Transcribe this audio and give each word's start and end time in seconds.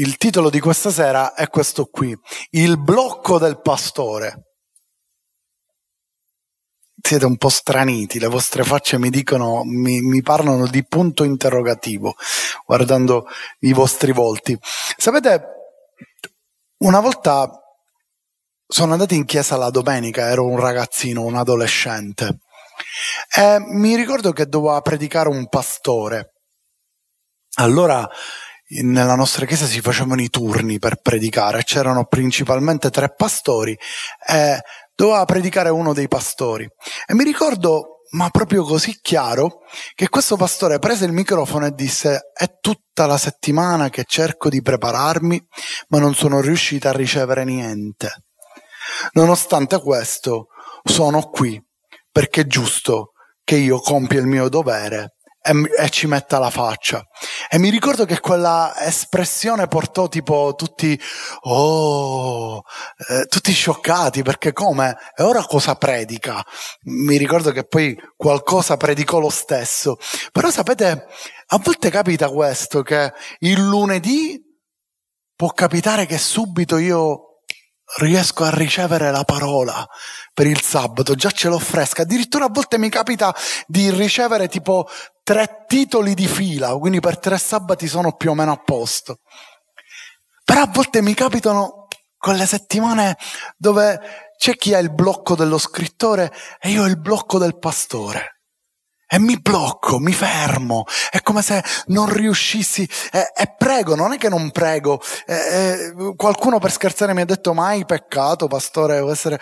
il 0.00 0.16
titolo 0.16 0.50
di 0.50 0.60
questa 0.60 0.90
sera 0.90 1.34
è 1.34 1.48
questo 1.48 1.86
qui, 1.86 2.16
Il 2.50 2.78
blocco 2.78 3.38
del 3.38 3.60
pastore. 3.60 4.42
Siete 7.00 7.24
un 7.24 7.36
po' 7.36 7.50
straniti, 7.50 8.18
le 8.18 8.26
vostre 8.26 8.64
facce 8.64 8.98
mi 8.98 9.10
dicono, 9.10 9.62
mi, 9.64 10.00
mi 10.00 10.22
parlano 10.22 10.66
di 10.66 10.84
punto 10.84 11.22
interrogativo, 11.22 12.14
guardando 12.64 13.26
i 13.60 13.72
vostri 13.72 14.12
volti. 14.12 14.58
Sapete, 14.96 15.44
una 16.78 17.00
volta 17.00 17.48
sono 18.66 18.92
andato 18.92 19.14
in 19.14 19.24
chiesa 19.24 19.56
la 19.56 19.70
domenica, 19.70 20.28
ero 20.28 20.46
un 20.46 20.58
ragazzino, 20.58 21.22
un 21.22 21.36
adolescente, 21.36 22.40
e 23.32 23.58
mi 23.60 23.94
ricordo 23.94 24.32
che 24.32 24.46
doveva 24.46 24.80
predicare 24.80 25.28
un 25.28 25.48
pastore. 25.48 26.32
Allora 27.58 28.06
nella 28.68 29.14
nostra 29.14 29.46
chiesa 29.46 29.66
si 29.66 29.80
facevano 29.80 30.22
i 30.22 30.30
turni 30.30 30.78
per 30.78 30.96
predicare, 30.96 31.62
c'erano 31.62 32.06
principalmente 32.06 32.90
tre 32.90 33.12
pastori 33.14 33.78
e 34.26 34.60
doveva 34.94 35.24
predicare 35.24 35.68
uno 35.68 35.92
dei 35.92 36.08
pastori. 36.08 36.68
E 37.06 37.14
mi 37.14 37.24
ricordo, 37.24 38.00
ma 38.10 38.30
proprio 38.30 38.64
così 38.64 38.98
chiaro, 39.00 39.60
che 39.94 40.08
questo 40.08 40.36
pastore 40.36 40.78
prese 40.78 41.04
il 41.04 41.12
microfono 41.12 41.66
e 41.66 41.72
disse 41.72 42.30
è 42.34 42.58
tutta 42.60 43.06
la 43.06 43.18
settimana 43.18 43.88
che 43.88 44.04
cerco 44.06 44.48
di 44.48 44.62
prepararmi, 44.62 45.46
ma 45.88 45.98
non 45.98 46.14
sono 46.14 46.40
riuscita 46.40 46.88
a 46.88 46.92
ricevere 46.92 47.44
niente. 47.44 48.10
Nonostante 49.12 49.80
questo, 49.80 50.48
sono 50.82 51.28
qui 51.28 51.60
perché 52.10 52.42
è 52.42 52.46
giusto 52.46 53.12
che 53.44 53.56
io 53.56 53.78
compia 53.80 54.20
il 54.20 54.26
mio 54.26 54.48
dovere 54.48 55.15
e, 55.46 55.90
ci 55.90 56.06
metta 56.06 56.38
la 56.38 56.50
faccia. 56.50 57.06
E 57.48 57.58
mi 57.58 57.70
ricordo 57.70 58.04
che 58.04 58.20
quella 58.20 58.74
espressione 58.78 59.66
portò 59.66 60.08
tipo 60.08 60.54
tutti, 60.56 60.98
oh, 61.42 62.62
eh, 63.08 63.26
tutti 63.26 63.52
scioccati 63.52 64.22
perché 64.22 64.52
come? 64.52 64.96
E 65.16 65.22
ora 65.22 65.44
cosa 65.44 65.74
predica? 65.76 66.44
Mi 66.84 67.16
ricordo 67.16 67.52
che 67.52 67.64
poi 67.64 67.96
qualcosa 68.16 68.76
predicò 68.76 69.18
lo 69.18 69.30
stesso. 69.30 69.96
Però 70.32 70.50
sapete, 70.50 71.06
a 71.46 71.60
volte 71.62 71.90
capita 71.90 72.28
questo, 72.28 72.82
che 72.82 73.12
il 73.40 73.60
lunedì 73.60 74.42
può 75.34 75.50
capitare 75.50 76.06
che 76.06 76.18
subito 76.18 76.78
io 76.78 77.35
riesco 77.98 78.44
a 78.44 78.50
ricevere 78.50 79.10
la 79.10 79.24
parola 79.24 79.86
per 80.34 80.46
il 80.46 80.60
sabato, 80.60 81.14
già 81.14 81.30
ce 81.30 81.48
l'ho 81.48 81.58
fresca. 81.58 82.02
Addirittura 82.02 82.46
a 82.46 82.50
volte 82.50 82.78
mi 82.78 82.88
capita 82.88 83.34
di 83.66 83.90
ricevere 83.90 84.48
tipo 84.48 84.88
tre 85.22 85.64
titoli 85.66 86.14
di 86.14 86.26
fila, 86.26 86.76
quindi 86.76 87.00
per 87.00 87.18
tre 87.18 87.38
sabati 87.38 87.86
sono 87.86 88.16
più 88.16 88.30
o 88.30 88.34
meno 88.34 88.52
a 88.52 88.56
posto. 88.56 89.20
Però 90.44 90.60
a 90.60 90.70
volte 90.72 91.02
mi 91.02 91.14
capitano 91.14 91.86
quelle 92.18 92.46
settimane 92.46 93.16
dove 93.56 94.00
c'è 94.36 94.56
chi 94.56 94.74
ha 94.74 94.78
il 94.78 94.92
blocco 94.92 95.34
dello 95.34 95.58
scrittore 95.58 96.32
e 96.60 96.70
io 96.70 96.82
ho 96.82 96.86
il 96.86 96.98
blocco 96.98 97.38
del 97.38 97.58
pastore. 97.58 98.35
E 99.08 99.20
mi 99.20 99.38
blocco, 99.40 100.00
mi 100.00 100.12
fermo, 100.12 100.84
è 101.10 101.22
come 101.22 101.40
se 101.40 101.62
non 101.86 102.12
riuscissi, 102.12 102.88
e, 103.12 103.30
e 103.36 103.54
prego, 103.56 103.94
non 103.94 104.12
è 104.12 104.18
che 104.18 104.28
non 104.28 104.50
prego, 104.50 105.00
e, 105.24 105.34
e, 105.34 106.14
qualcuno 106.16 106.58
per 106.58 106.72
scherzare 106.72 107.14
mi 107.14 107.20
ha 107.20 107.24
detto 107.24 107.54
mai 107.54 107.84
peccato, 107.84 108.48
pastore, 108.48 108.94
devo 108.94 109.12
essere... 109.12 109.40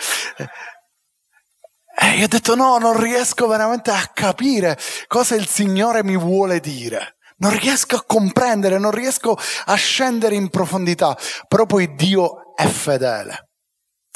E 1.96 2.18
io 2.18 2.24
ho 2.24 2.28
detto 2.28 2.54
no, 2.56 2.76
non 2.76 3.00
riesco 3.00 3.46
veramente 3.46 3.90
a 3.92 4.10
capire 4.12 4.76
cosa 5.06 5.36
il 5.36 5.46
Signore 5.46 6.02
mi 6.02 6.16
vuole 6.16 6.58
dire. 6.58 7.16
Non 7.36 7.56
riesco 7.56 7.96
a 7.96 8.04
comprendere, 8.04 8.78
non 8.78 8.90
riesco 8.90 9.38
a 9.66 9.74
scendere 9.74 10.34
in 10.34 10.50
profondità, 10.50 11.16
però 11.47 11.66
poi 11.66 11.94
Dio 11.94 12.54
è 12.56 12.66
fedele. 12.66 13.48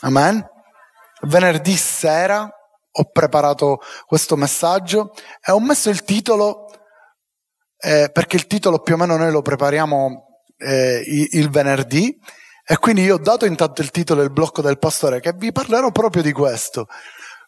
Amen? 0.03 0.45
Venerdì 1.23 1.77
sera 1.77 2.51
ho 3.01 3.11
preparato 3.11 3.79
questo 4.07 4.37
messaggio 4.37 5.13
e 5.45 5.53
ho 5.53 5.61
messo 5.61 5.89
il 5.89 6.03
titolo, 6.03 6.67
eh, 7.79 8.11
perché 8.13 8.37
il 8.37 8.47
titolo 8.47 8.81
più 8.81 8.95
o 8.95 8.97
meno 8.97 9.17
noi 9.17 9.31
lo 9.31 9.43
prepariamo 9.43 10.25
eh, 10.57 11.03
il 11.33 11.51
venerdì, 11.51 12.17
e 12.71 12.77
quindi 12.77 13.03
io 13.03 13.15
ho 13.15 13.19
dato 13.19 13.47
intanto 13.47 13.81
il 13.81 13.91
titolo 13.91 14.23
Il 14.23 14.31
blocco 14.31 14.61
del 14.61 14.79
pastore, 14.79 15.21
che 15.21 15.33
vi 15.35 15.53
parlerò 15.53 15.91
proprio 15.91 16.23
di 16.23 16.33
questo. 16.33 16.87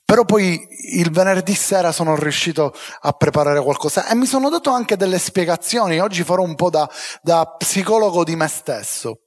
Però 0.03 0.25
poi 0.25 0.59
il 0.95 1.11
venerdì 1.11 1.55
sera 1.55 1.93
sono 1.93 2.17
riuscito 2.17 2.73
a 3.03 3.13
preparare 3.13 3.61
qualcosa 3.63 4.09
e 4.09 4.15
mi 4.15 4.27
sono 4.27 4.49
dato 4.49 4.71
anche 4.71 4.97
delle 4.97 5.19
spiegazioni. 5.19 6.01
Oggi 6.01 6.25
farò 6.25 6.43
un 6.43 6.55
po' 6.55 6.71
da, 6.71 6.89
da 7.23 7.45
psicologo 7.45 8.25
di 8.25 8.35
me 8.35 8.49
stesso. 8.49 9.27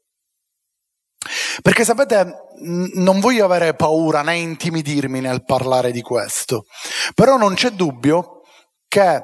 Perché 1.62 1.84
sapete, 1.84 2.48
non 2.96 3.20
voglio 3.20 3.46
avere 3.46 3.76
paura 3.76 4.22
né 4.22 4.38
intimidirmi 4.38 5.20
nel 5.22 5.44
parlare 5.44 5.92
di 5.92 6.02
questo, 6.02 6.66
però 7.14 7.38
non 7.38 7.54
c'è 7.54 7.72
dubbio 7.72 8.42
che 8.88 9.24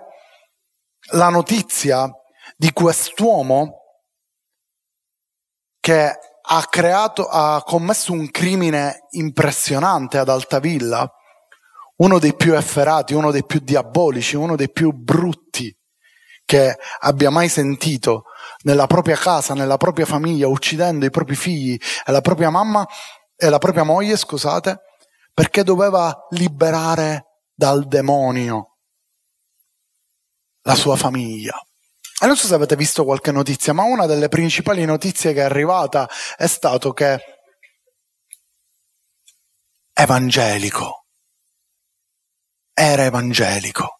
la 1.11 1.29
notizia 1.29 2.09
di 2.55 2.71
quest'uomo 2.71 3.79
che 5.79 6.19
ha 6.51 6.65
creato, 6.69 7.27
ha 7.27 7.61
commesso 7.63 8.11
un 8.11 8.29
crimine 8.31 9.05
impressionante 9.11 10.17
ad 10.17 10.29
Altavilla, 10.29 11.09
uno 11.97 12.19
dei 12.19 12.35
più 12.35 12.55
efferati, 12.55 13.13
uno 13.13 13.31
dei 13.31 13.45
più 13.45 13.59
diabolici, 13.59 14.35
uno 14.35 14.55
dei 14.55 14.71
più 14.71 14.91
brutti 14.91 15.75
che 16.45 16.75
abbia 17.01 17.29
mai 17.29 17.49
sentito 17.49 18.23
nella 18.63 18.87
propria 18.87 19.15
casa, 19.15 19.53
nella 19.53 19.77
propria 19.77 20.05
famiglia, 20.05 20.47
uccidendo 20.47 21.05
i 21.05 21.09
propri 21.09 21.35
figli 21.35 21.77
e 22.05 22.11
la 22.11 22.21
propria 22.21 22.49
mamma 22.49 22.87
e 23.35 23.49
la 23.49 23.57
propria 23.57 23.83
moglie, 23.83 24.17
scusate, 24.17 24.81
perché 25.33 25.63
doveva 25.63 26.27
liberare 26.31 27.25
dal 27.53 27.87
demonio 27.87 28.77
la 30.63 30.75
sua 30.75 30.95
famiglia. 30.95 31.53
E 32.21 32.25
non 32.25 32.35
so 32.35 32.47
se 32.47 32.53
avete 32.53 32.75
visto 32.75 33.05
qualche 33.05 33.31
notizia, 33.31 33.71
ma 33.71 33.83
una 33.83 34.05
delle 34.05 34.27
principali 34.27 34.83
notizie 34.83 35.31
che 35.31 35.39
è 35.39 35.43
arrivata 35.43 36.09
è 36.35 36.47
stato 36.47 36.91
che 36.91 37.19
evangelico 39.93 41.05
era 42.73 43.03
evangelico 43.03 43.98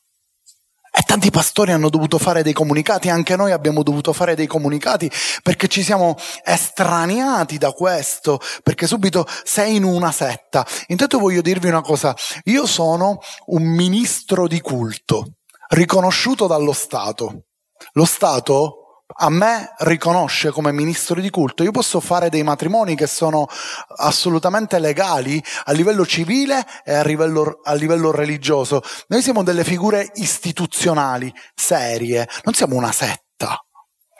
tanti 1.09 1.31
pastori 1.31 1.71
hanno 1.71 1.89
dovuto 1.89 2.19
fare 2.19 2.43
dei 2.43 2.53
comunicati, 2.53 3.09
anche 3.09 3.35
noi 3.35 3.51
abbiamo 3.51 3.81
dovuto 3.81 4.13
fare 4.13 4.35
dei 4.35 4.45
comunicati 4.45 5.09
perché 5.41 5.67
ci 5.67 5.81
siamo 5.81 6.15
estraniati 6.43 7.57
da 7.57 7.71
questo, 7.71 8.39
perché 8.61 8.85
subito 8.85 9.25
sei 9.43 9.77
in 9.77 9.85
una 9.85 10.11
setta. 10.11 10.63
Intanto 10.89 11.17
voglio 11.17 11.41
dirvi 11.41 11.67
una 11.67 11.81
cosa, 11.81 12.15
io 12.43 12.67
sono 12.67 13.17
un 13.47 13.63
ministro 13.63 14.47
di 14.47 14.61
culto, 14.61 15.37
riconosciuto 15.69 16.45
dallo 16.45 16.73
Stato. 16.73 17.45
Lo 17.93 18.05
Stato 18.05 18.78
a 19.11 19.29
me 19.29 19.73
riconosce 19.79 20.51
come 20.51 20.71
ministro 20.71 21.19
di 21.19 21.29
culto, 21.29 21.63
io 21.63 21.71
posso 21.71 21.99
fare 21.99 22.29
dei 22.29 22.43
matrimoni 22.43 22.95
che 22.95 23.07
sono 23.07 23.47
assolutamente 23.97 24.77
legali 24.79 25.43
a 25.65 25.71
livello 25.71 26.05
civile 26.05 26.65
e 26.83 26.93
a 26.93 27.03
livello, 27.03 27.59
a 27.63 27.73
livello 27.73 28.11
religioso. 28.11 28.81
Noi 29.07 29.21
siamo 29.21 29.43
delle 29.43 29.63
figure 29.63 30.11
istituzionali, 30.15 31.33
serie, 31.55 32.27
non 32.43 32.53
siamo 32.53 32.75
una 32.75 32.91
setta. 32.91 33.63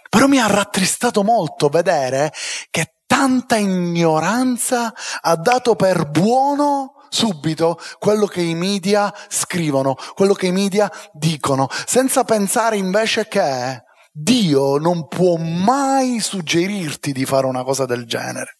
Però 0.09 0.25
mi 0.25 0.39
ha 0.39 0.47
rattristato 0.47 1.23
molto 1.23 1.69
vedere 1.69 2.33
che 2.71 2.95
tanta 3.05 3.57
ignoranza 3.57 4.91
ha 5.21 5.35
dato 5.35 5.75
per 5.75 6.09
buono 6.09 6.93
subito 7.09 7.79
quello 7.99 8.25
che 8.25 8.41
i 8.41 8.55
media 8.55 9.13
scrivono, 9.27 9.95
quello 10.15 10.33
che 10.33 10.47
i 10.47 10.51
media 10.51 10.91
dicono, 11.11 11.67
senza 11.85 12.23
pensare 12.23 12.77
invece 12.77 13.27
che 13.27 13.83
Dio 14.11 14.77
non 14.77 15.07
può 15.07 15.37
mai 15.37 16.19
suggerirti 16.19 17.11
di 17.11 17.25
fare 17.25 17.45
una 17.45 17.63
cosa 17.63 17.85
del 17.85 18.05
genere. 18.05 18.57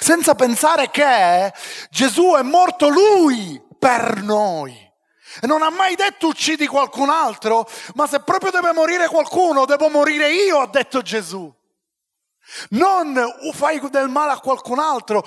Senza 0.00 0.34
pensare 0.34 0.90
che 0.90 1.52
Gesù 1.90 2.34
è 2.38 2.42
morto 2.42 2.88
lui 2.88 3.60
per 3.78 4.22
noi. 4.22 4.74
E 5.40 5.46
non 5.46 5.62
ha 5.62 5.70
mai 5.70 5.94
detto 5.94 6.28
uccidi 6.28 6.66
qualcun 6.66 7.10
altro, 7.10 7.68
ma 7.94 8.06
se 8.06 8.20
proprio 8.20 8.50
deve 8.50 8.72
morire 8.72 9.08
qualcuno, 9.08 9.66
devo 9.66 9.88
morire 9.88 10.32
io, 10.32 10.60
ha 10.60 10.68
detto 10.68 11.02
Gesù. 11.02 11.54
Non 12.70 13.14
fai 13.52 13.80
del 13.90 14.08
male 14.08 14.32
a 14.32 14.40
qualcun 14.40 14.78
altro. 14.78 15.24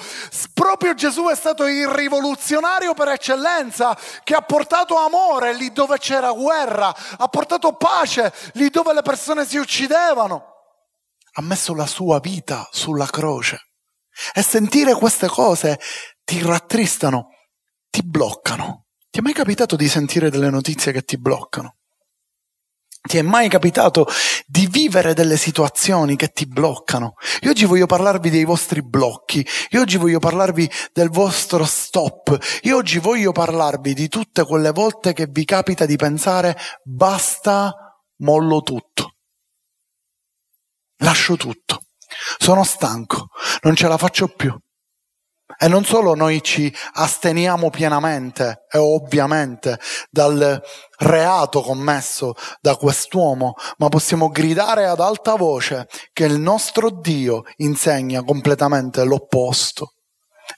Proprio 0.53 0.93
Gesù 0.93 1.27
è 1.27 1.35
stato 1.35 1.67
il 1.67 1.87
rivoluzionario 1.87 2.93
per 2.93 3.09
eccellenza 3.09 3.97
che 4.23 4.33
ha 4.33 4.41
portato 4.41 4.97
amore 4.97 5.53
lì 5.53 5.71
dove 5.71 5.97
c'era 5.97 6.31
guerra, 6.31 6.93
ha 7.17 7.27
portato 7.27 7.73
pace 7.73 8.33
lì 8.53 8.69
dove 8.69 8.93
le 8.93 9.01
persone 9.01 9.45
si 9.45 9.57
uccidevano. 9.57 10.45
Ha 11.33 11.41
messo 11.41 11.73
la 11.73 11.87
sua 11.87 12.19
vita 12.19 12.67
sulla 12.71 13.05
croce. 13.05 13.71
E 14.33 14.41
sentire 14.41 14.93
queste 14.93 15.27
cose 15.27 15.79
ti 16.23 16.41
rattristano, 16.41 17.29
ti 17.89 18.03
bloccano. 18.03 18.87
Ti 19.09 19.19
è 19.19 19.21
mai 19.21 19.33
capitato 19.33 19.75
di 19.75 19.87
sentire 19.87 20.29
delle 20.29 20.49
notizie 20.49 20.91
che 20.91 21.03
ti 21.03 21.17
bloccano? 21.17 21.77
Ti 23.01 23.17
è 23.17 23.21
mai 23.23 23.49
capitato 23.49 24.07
di 24.45 24.67
vivere 24.67 25.15
delle 25.15 25.35
situazioni 25.35 26.15
che 26.15 26.29
ti 26.29 26.45
bloccano? 26.45 27.15
Io 27.41 27.49
oggi 27.49 27.65
voglio 27.65 27.87
parlarvi 27.87 28.29
dei 28.29 28.43
vostri 28.43 28.83
blocchi, 28.83 29.45
io 29.71 29.81
oggi 29.81 29.97
voglio 29.97 30.19
parlarvi 30.19 30.69
del 30.93 31.09
vostro 31.09 31.65
stop, 31.65 32.37
io 32.61 32.77
oggi 32.77 32.99
voglio 32.99 33.31
parlarvi 33.31 33.95
di 33.95 34.07
tutte 34.07 34.45
quelle 34.45 34.71
volte 34.71 35.13
che 35.13 35.25
vi 35.27 35.45
capita 35.45 35.87
di 35.87 35.95
pensare 35.95 36.55
basta, 36.83 37.73
mollo 38.17 38.61
tutto, 38.61 39.15
lascio 40.97 41.35
tutto, 41.35 41.85
sono 42.37 42.63
stanco, 42.63 43.29
non 43.61 43.75
ce 43.75 43.87
la 43.87 43.97
faccio 43.97 44.27
più. 44.27 44.55
E 45.57 45.67
non 45.67 45.83
solo 45.83 46.15
noi 46.15 46.41
ci 46.41 46.73
asteniamo 46.93 47.69
pienamente 47.69 48.65
e 48.69 48.77
ovviamente 48.77 49.79
dal 50.09 50.61
reato 50.97 51.61
commesso 51.61 52.33
da 52.59 52.75
quest'uomo, 52.75 53.55
ma 53.77 53.89
possiamo 53.89 54.29
gridare 54.29 54.85
ad 54.85 54.99
alta 54.99 55.35
voce 55.35 55.87
che 56.13 56.25
il 56.25 56.39
nostro 56.39 56.89
Dio 56.89 57.43
insegna 57.57 58.23
completamente 58.23 59.03
l'opposto 59.03 59.93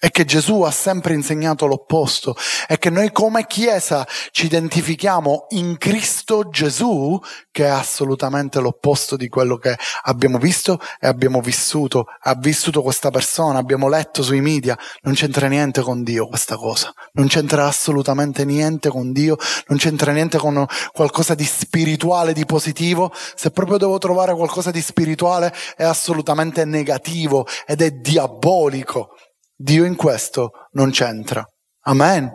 e 0.04 0.12
che 0.12 0.26
Gesù 0.26 0.64
ha 0.64 0.72
sempre 0.72 1.14
insegnato 1.14 1.66
l'opposto 1.66 2.36
e 2.68 2.78
che 2.78 2.90
noi 2.90 3.14
come 3.14 3.48
Chiesa 3.48 4.06
ci 4.32 4.48
identifichiamo 4.48 5.46
in 5.52 5.78
Cristo 5.78 6.50
Gesù, 6.50 7.18
che 7.50 7.64
è 7.64 7.70
assolutamente 7.70 8.60
l'opposto 8.60 9.16
di 9.16 9.30
quello 9.30 9.56
che 9.56 9.78
abbiamo 10.02 10.40
visto 10.40 10.78
e 11.00 11.08
abbiamo 11.08 11.40
vissuto. 11.40 12.08
Ha 12.24 12.36
vissuto 12.36 12.82
questa 12.82 13.12
persona, 13.12 13.60
abbiamo 13.60 13.88
letto 13.88 14.24
sui 14.24 14.42
media, 14.42 14.78
non 15.04 15.14
c'entra 15.14 15.48
niente 15.48 15.80
con 15.80 16.04
Dio 16.04 16.28
questa 16.28 16.58
cosa, 16.58 16.94
non 17.14 17.28
c'entra 17.28 17.66
assolutamente 17.68 18.44
niente 18.44 18.90
con 18.90 19.14
Dio, 19.14 19.38
non 19.68 19.78
c'entra 19.78 20.12
niente 20.12 20.38
con 20.38 20.66
qualcosa 20.92 21.34
di 21.34 21.46
spirituale, 21.46 22.34
di 22.34 22.46
positivo. 22.46 23.14
Se 23.36 23.52
proprio 23.52 23.78
devo 23.78 24.00
trovare 24.00 24.36
qualcosa 24.36 24.70
di 24.70 24.82
spirituale 24.82 25.54
è 25.78 25.86
assolutamente 25.86 26.66
negativo 26.66 27.48
ed 27.66 27.82
è 27.82 27.92
diabolico. 27.92 29.16
Dio 29.64 29.86
in 29.86 29.96
questo 29.96 30.68
non 30.72 30.92
c'entra. 30.92 31.42
Amen. 31.84 32.30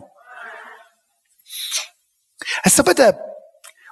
E 2.65 2.71
sapete, 2.71 3.19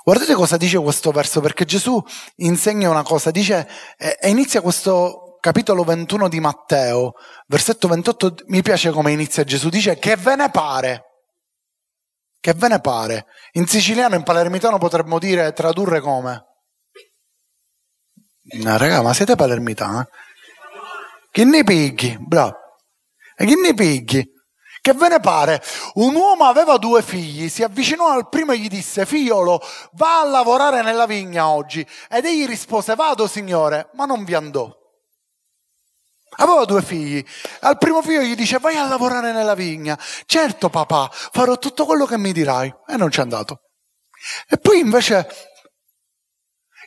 guardate 0.02 0.32
cosa 0.32 0.56
dice 0.56 0.78
questo 0.78 1.10
verso, 1.10 1.42
perché 1.42 1.66
Gesù 1.66 2.02
insegna 2.36 2.88
una 2.88 3.02
cosa, 3.02 3.30
dice, 3.30 3.68
e 3.98 4.30
inizia 4.30 4.62
questo 4.62 5.36
capitolo 5.38 5.84
21 5.84 6.28
di 6.28 6.40
Matteo, 6.40 7.12
versetto 7.46 7.88
28, 7.88 8.36
mi 8.46 8.62
piace 8.62 8.90
come 8.90 9.12
inizia 9.12 9.44
Gesù, 9.44 9.68
dice 9.68 9.98
che 9.98 10.16
ve 10.16 10.34
ne 10.36 10.50
pare. 10.50 11.02
Che 12.40 12.54
ve 12.54 12.68
ne 12.68 12.80
pare? 12.80 13.26
In 13.52 13.66
siciliano, 13.66 14.14
in 14.14 14.22
palermitano 14.22 14.78
potremmo 14.78 15.18
dire, 15.18 15.52
tradurre 15.52 16.00
come? 16.00 16.44
No, 18.62 18.78
raga, 18.78 19.02
ma 19.02 19.12
siete 19.12 19.34
palermitani? 19.34 20.04
Che 21.30 21.44
ne 21.44 21.64
pigli? 21.64 22.16
Bravo. 22.18 22.64
E 23.36 23.44
che 23.44 23.54
ne 23.54 23.74
pigli? 23.74 24.24
Che 24.80 24.92
ve 24.94 25.08
ne 25.08 25.20
pare? 25.20 25.62
Un 25.94 26.14
uomo 26.14 26.44
aveva 26.44 26.78
due 26.78 27.02
figli, 27.02 27.48
si 27.48 27.62
avvicinò 27.62 28.08
al 28.08 28.28
primo 28.28 28.52
e 28.52 28.58
gli 28.58 28.68
disse, 28.68 29.04
figliolo, 29.04 29.60
va 29.92 30.20
a 30.20 30.24
lavorare 30.24 30.80
nella 30.82 31.06
vigna 31.06 31.48
oggi. 31.48 31.86
Ed 32.08 32.24
egli 32.24 32.46
rispose, 32.46 32.94
vado 32.94 33.26
signore, 33.26 33.90
ma 33.94 34.04
non 34.04 34.24
vi 34.24 34.34
andò. 34.34 34.72
Aveva 36.38 36.64
due 36.64 36.82
figli. 36.82 37.24
Al 37.60 37.78
primo 37.78 38.00
figlio 38.02 38.20
gli 38.20 38.34
dice, 38.34 38.58
vai 38.58 38.76
a 38.76 38.86
lavorare 38.86 39.32
nella 39.32 39.54
vigna. 39.54 39.98
Certo 40.24 40.68
papà, 40.68 41.10
farò 41.10 41.58
tutto 41.58 41.84
quello 41.84 42.06
che 42.06 42.18
mi 42.18 42.32
dirai. 42.32 42.72
E 42.86 42.96
non 42.96 43.08
c'è 43.08 43.22
andato. 43.22 43.62
E 44.48 44.56
poi 44.58 44.78
invece 44.78 45.26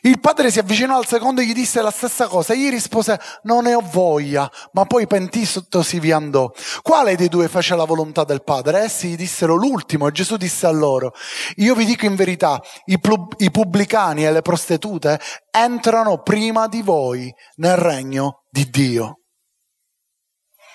il 0.02 0.20
padre 0.20 0.50
si 0.50 0.58
avvicinò 0.58 0.96
al 0.96 1.06
secondo 1.06 1.40
e 1.40 1.46
gli 1.46 1.52
disse 1.52 1.82
la 1.82 1.90
stessa 1.90 2.26
cosa. 2.26 2.54
Egli 2.54 2.70
rispose, 2.70 3.20
non 3.42 3.64
ne 3.64 3.74
ho 3.74 3.80
voglia, 3.80 4.50
ma 4.72 4.84
poi 4.84 5.06
pentitosi 5.06 6.00
vi 6.00 6.12
andò. 6.12 6.50
Quale 6.82 7.16
dei 7.16 7.28
due 7.28 7.48
fece 7.48 7.76
la 7.76 7.84
volontà 7.84 8.24
del 8.24 8.42
padre? 8.42 8.80
Essi 8.80 9.08
gli 9.08 9.16
dissero 9.16 9.54
l'ultimo 9.54 10.06
e 10.06 10.12
Gesù 10.12 10.36
disse 10.36 10.66
a 10.66 10.70
loro, 10.70 11.12
io 11.56 11.74
vi 11.74 11.84
dico 11.84 12.06
in 12.06 12.14
verità, 12.14 12.60
i, 12.86 12.98
pub- 12.98 13.34
i 13.38 13.50
pubblicani 13.50 14.24
e 14.24 14.32
le 14.32 14.42
prostitute 14.42 15.20
entrano 15.50 16.22
prima 16.22 16.66
di 16.66 16.82
voi 16.82 17.32
nel 17.56 17.76
regno 17.76 18.44
di 18.50 18.68
Dio. 18.70 19.20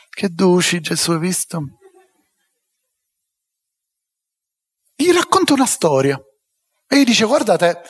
Che 0.09 0.29
duci 0.29 0.79
Gesù, 0.79 1.11
hai 1.11 1.19
visto? 1.19 1.61
Gli 4.95 5.11
racconta 5.11 5.53
una 5.53 5.65
storia 5.65 6.17
e 6.87 6.99
gli 6.99 7.03
dice, 7.03 7.25
guardate, 7.25 7.81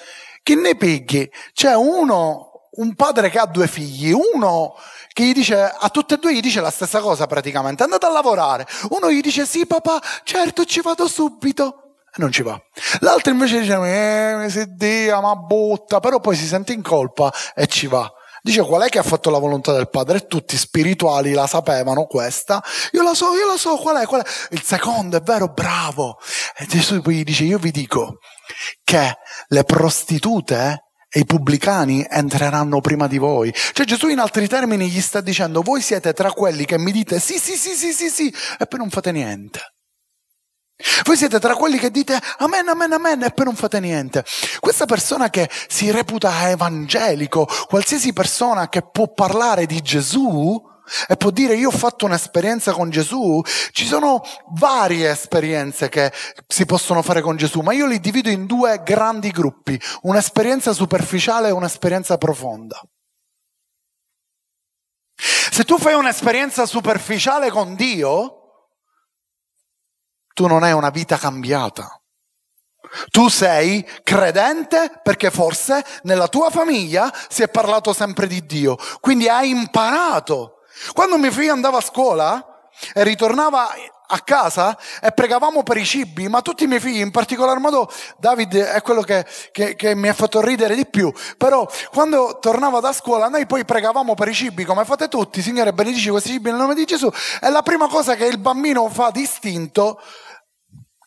che 0.46 0.54
ne 0.54 0.76
peghi? 0.76 1.28
C'è 1.54 1.74
uno, 1.74 2.70
un 2.74 2.94
padre 2.94 3.32
che 3.32 3.40
ha 3.40 3.48
due 3.48 3.66
figli, 3.66 4.12
uno 4.12 4.76
che 5.12 5.24
gli 5.24 5.34
dice, 5.34 5.60
a 5.60 5.90
tutte 5.90 6.14
e 6.14 6.18
due 6.20 6.36
gli 6.36 6.40
dice 6.40 6.62
la 6.62 6.70
stessa 6.70 7.00
cosa 7.00 7.26
praticamente, 7.26 7.82
andate 7.82 8.06
a 8.06 8.12
lavorare. 8.12 8.68
Uno 8.92 9.10
gli 9.10 9.22
dice, 9.22 9.48
sì 9.48 9.66
papà, 9.66 10.00
certo 10.24 10.64
ci 10.66 10.82
vado 10.82 11.08
subito. 11.08 11.96
Non 12.18 12.32
ci 12.32 12.44
va. 12.44 12.62
L'altro 13.00 13.32
invece 13.32 13.62
dice, 13.62 13.74
eh, 13.74 14.50
si 14.52 14.66
dia, 14.76 15.20
ma 15.20 15.34
butta, 15.34 16.00
però 16.00 16.20
poi 16.20 16.36
si 16.36 16.46
sente 16.46 16.74
in 16.74 16.84
colpa 16.84 17.34
e 17.56 17.66
ci 17.66 17.88
va. 17.88 18.08
Dice 18.44 18.62
qual 18.62 18.84
è 18.84 18.90
che 18.90 19.00
ha 19.00 19.04
fatto 19.04 19.32
la 19.32 19.40
volontà 19.40 19.74
del 19.74 19.90
padre? 19.90 20.18
E 20.18 20.28
tutti 20.28 20.56
spirituali 20.56 21.34
la 21.34 21.48
sapevano 21.48 22.06
questa. 22.06 22.64
Io 22.92 23.02
la 23.02 23.16
so, 23.16 23.34
io 23.34 23.48
la 23.48 23.58
so, 23.58 23.78
qual 23.78 23.98
è? 23.98 24.06
Qual 24.06 24.22
è? 24.22 24.30
Il 24.52 24.62
secondo 24.62 25.18
è 25.18 25.22
vero, 25.22 25.48
bravo. 25.48 26.20
E 26.56 26.68
Gesù 26.68 27.02
poi 27.02 27.16
gli 27.16 27.24
dice, 27.24 27.46
io 27.46 27.58
vi 27.58 27.72
dico 27.72 28.20
che 28.84 29.18
le 29.48 29.64
prostitute 29.64 30.86
e 31.10 31.20
i 31.20 31.26
pubblicani 31.26 32.06
entreranno 32.10 32.82
prima 32.82 33.08
di 33.08 33.18
voi. 33.18 33.54
Cioè 33.54 33.86
Gesù 33.86 34.08
in 34.08 34.20
altri 34.20 34.48
termini 34.48 34.90
gli 34.90 35.02
sta 35.02 35.22
dicendo, 35.22 35.62
voi 35.62 35.82
siete 35.82 36.14
tra 36.14 36.32
quelli 36.32 36.66
che 36.66 36.78
mi 36.78 36.92
dite 36.92 37.20
sì, 37.20 37.38
sì, 37.38 37.56
sì, 37.56 37.74
sì, 37.74 37.94
sì, 37.94 38.10
sì, 38.10 38.34
e 38.60 38.66
poi 38.66 38.80
non 38.80 38.90
fate 38.90 39.12
niente. 39.12 39.62
Voi 41.06 41.16
siete 41.16 41.40
tra 41.40 41.56
quelli 41.56 41.78
che 41.78 41.90
dite 41.90 42.20
amen, 42.40 42.68
amen, 42.68 42.92
amen 42.92 43.24
e 43.24 43.32
poi 43.32 43.46
non 43.46 43.56
fate 43.56 43.80
niente. 43.80 44.26
Questa 44.60 44.86
persona 44.86 45.30
che 45.30 45.50
si 45.68 45.90
reputa 45.90 46.50
evangelico, 46.50 47.48
qualsiasi 47.68 48.12
persona 48.12 48.68
che 48.68 48.82
può 48.92 49.14
parlare 49.14 49.66
di 49.66 49.82
Gesù 49.82 50.62
e 51.08 51.16
può 51.18 51.32
dire 51.32 51.56
io 51.56 51.70
ho 51.70 51.72
fatto 51.72 52.06
un'esperienza 52.06 52.72
con 52.74 52.90
Gesù, 52.90 53.42
ci 53.72 53.86
sono 53.86 54.22
varie 54.54 55.10
esperienze 55.10 55.90
che 55.90 56.12
si 56.48 56.66
possono 56.66 57.02
fare 57.02 57.22
con 57.22 57.36
Gesù, 57.36 57.62
ma 57.62 57.74
io 57.74 57.88
li 57.88 58.00
divido 58.00 58.30
in 58.30 58.46
due 58.46 58.82
grandi 58.84 59.32
gruppi, 59.32 59.80
un'esperienza 60.02 60.74
superficiale 60.74 61.50
e 61.50 61.52
un'esperienza 61.52 62.18
profonda. 62.18 62.82
Se 65.18 65.64
tu 65.64 65.78
fai 65.78 65.94
un'esperienza 65.94 66.66
superficiale 66.66 67.50
con 67.50 67.76
Dio, 67.76 68.42
tu 70.34 70.48
non 70.48 70.64
hai 70.64 70.74
una 70.74 70.90
vita 70.90 71.18
cambiata. 71.18 72.00
Tu 73.10 73.30
sei 73.30 73.88
credente 74.04 75.00
perché 75.02 75.32
forse 75.32 75.84
nella 76.04 76.28
tua 76.28 76.50
famiglia 76.50 77.12
si 77.30 77.42
è 77.42 77.50
parlato 77.50 77.94
sempre 77.94 78.28
di 78.28 78.46
Dio, 78.46 78.78
quindi 79.00 79.28
hai 79.30 79.50
imparato. 79.50 80.55
Quando 80.94 81.18
mio 81.18 81.32
figlio 81.32 81.54
andava 81.54 81.78
a 81.78 81.82
scuola 81.82 82.70
e 82.94 83.04
ritornava 83.04 83.70
a 84.08 84.20
casa 84.20 84.78
e 85.02 85.12
pregavamo 85.12 85.64
per 85.64 85.78
i 85.78 85.86
cibi, 85.86 86.28
ma 86.28 86.42
tutti 86.42 86.66
i 86.66 86.68
miei 86.68 86.80
figli, 86.80 87.00
in 87.00 87.12
particolar 87.12 87.58
modo 87.60 87.92
David 88.18 88.56
è 88.56 88.82
quello 88.82 89.02
che, 89.02 89.26
che, 89.52 89.76
che, 89.76 89.96
mi 89.96 90.08
ha 90.08 90.14
fatto 90.14 90.42
ridere 90.42 90.76
di 90.76 90.86
più, 90.86 91.12
però 91.38 91.68
quando 91.92 92.38
tornava 92.40 92.80
da 92.80 92.94
scuola 92.94 93.30
noi 93.30 93.46
poi 93.46 93.66
pregavamo 93.66 94.14
per 94.14 94.28
i 94.28 94.34
cibi 94.34 94.64
come 94.64 94.86
fate 94.86 95.08
tutti, 95.08 95.42
Signore 95.42 95.74
benedici 95.74 96.10
questi 96.10 96.30
cibi 96.30 96.50
nel 96.50 96.60
nome 96.60 96.76
di 96.76 96.86
Gesù, 96.86 97.10
e 97.42 97.50
la 97.50 97.64
prima 97.64 97.88
cosa 97.88 98.16
che 98.16 98.26
il 98.26 98.38
bambino 98.38 98.88
fa 98.90 99.10
distinto 99.10 100.00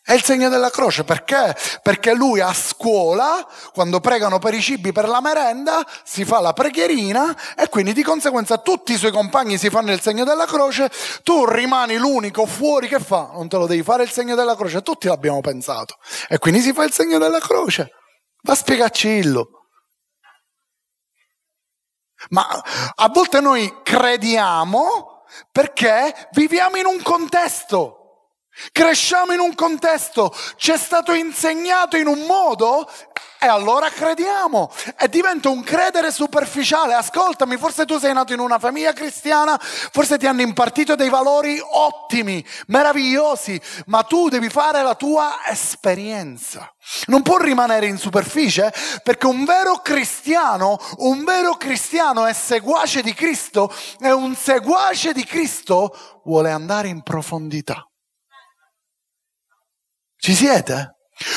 è 0.09 0.15
il 0.15 0.25
segno 0.25 0.49
della 0.49 0.71
croce, 0.71 1.05
perché? 1.05 1.55
Perché 1.83 2.15
lui 2.15 2.41
a 2.41 2.55
scuola, 2.55 3.47
quando 3.75 4.01
pregano 4.01 4.39
per 4.39 4.55
i 4.55 4.63
cibi 4.63 4.91
per 4.91 5.07
la 5.07 5.21
merenda, 5.21 5.87
si 6.03 6.25
fa 6.25 6.41
la 6.41 6.55
preghierina 6.55 7.37
e 7.55 7.69
quindi 7.69 7.93
di 7.93 8.03
conseguenza 8.03 8.57
tutti 8.57 8.95
i 8.95 8.97
suoi 8.97 9.11
compagni 9.11 9.59
si 9.59 9.69
fanno 9.69 9.93
il 9.93 10.01
segno 10.01 10.25
della 10.25 10.47
croce, 10.47 10.91
tu 11.23 11.45
rimani 11.45 11.99
l'unico 11.99 12.47
fuori 12.47 12.89
che 12.89 13.01
fa, 13.01 13.33
non 13.35 13.49
te 13.49 13.59
lo 13.59 13.67
devi 13.67 13.83
fare 13.83 14.03
il 14.03 14.11
segno 14.11 14.35
della 14.35 14.57
croce, 14.57 14.81
tutti 14.81 15.09
l'abbiamo 15.09 15.43
pensato. 15.43 15.99
E 16.27 16.39
quindi 16.39 16.63
si 16.63 16.73
fa 16.73 16.85
il 16.85 16.93
segno 16.93 17.19
della 17.19 17.41
croce. 17.41 17.91
Va 18.45 18.55
a 18.55 18.57
spiegarcillo. 18.57 19.67
Ma 22.31 22.49
a 22.95 23.09
volte 23.11 23.43
noi 23.43 23.81
crediamo 23.83 25.25
perché 25.53 26.31
viviamo 26.33 26.79
in 26.79 26.87
un 26.87 27.03
contesto. 27.03 27.98
Cresciamo 28.73 29.33
in 29.33 29.41
un 29.41 29.55
contesto, 29.55 30.35
ci 30.57 30.73
è 30.73 30.77
stato 30.79 31.13
insegnato 31.13 31.97
in 31.97 32.07
un 32.07 32.21
modo 32.27 32.89
E 33.41 33.47
allora 33.47 33.89
crediamo 33.89 34.69
e 34.99 35.09
diventa 35.09 35.49
un 35.49 35.63
credere 35.63 36.11
superficiale. 36.11 36.95
Ascoltami, 36.95 37.57
forse 37.57 37.85
tu 37.85 37.97
sei 37.97 38.13
nato 38.13 38.33
in 38.33 38.41
una 38.41 38.59
famiglia 38.59 38.93
cristiana, 38.93 39.57
forse 39.61 40.19
ti 40.19 40.27
hanno 40.27 40.41
impartito 40.41 40.97
dei 40.97 41.09
valori 41.09 41.61
ottimi, 41.63 42.45
meravigliosi, 42.67 43.61
ma 43.87 44.03
tu 44.03 44.29
devi 44.29 44.49
fare 44.49 44.83
la 44.83 44.97
tua 44.97 45.37
esperienza. 45.47 46.73
Non 47.07 47.23
può 47.23 47.37
rimanere 47.37 47.87
in 47.87 47.97
superficie 47.97 48.73
perché 49.05 49.27
un 49.27 49.45
vero 49.45 49.77
cristiano, 49.83 50.77
un 50.99 51.23
vero 51.23 51.55
cristiano 51.55 52.27
è 52.27 52.33
seguace 52.33 53.03
di 53.03 53.15
Cristo 53.15 53.73
e 54.01 54.11
un 54.11 54.35
seguace 54.35 55.13
di 55.13 55.23
Cristo 55.23 55.97
vuole 56.25 56.51
andare 56.51 56.89
in 56.89 57.03
profondità. 57.03 57.88
Ci 60.29 60.35
siete? 60.35 60.97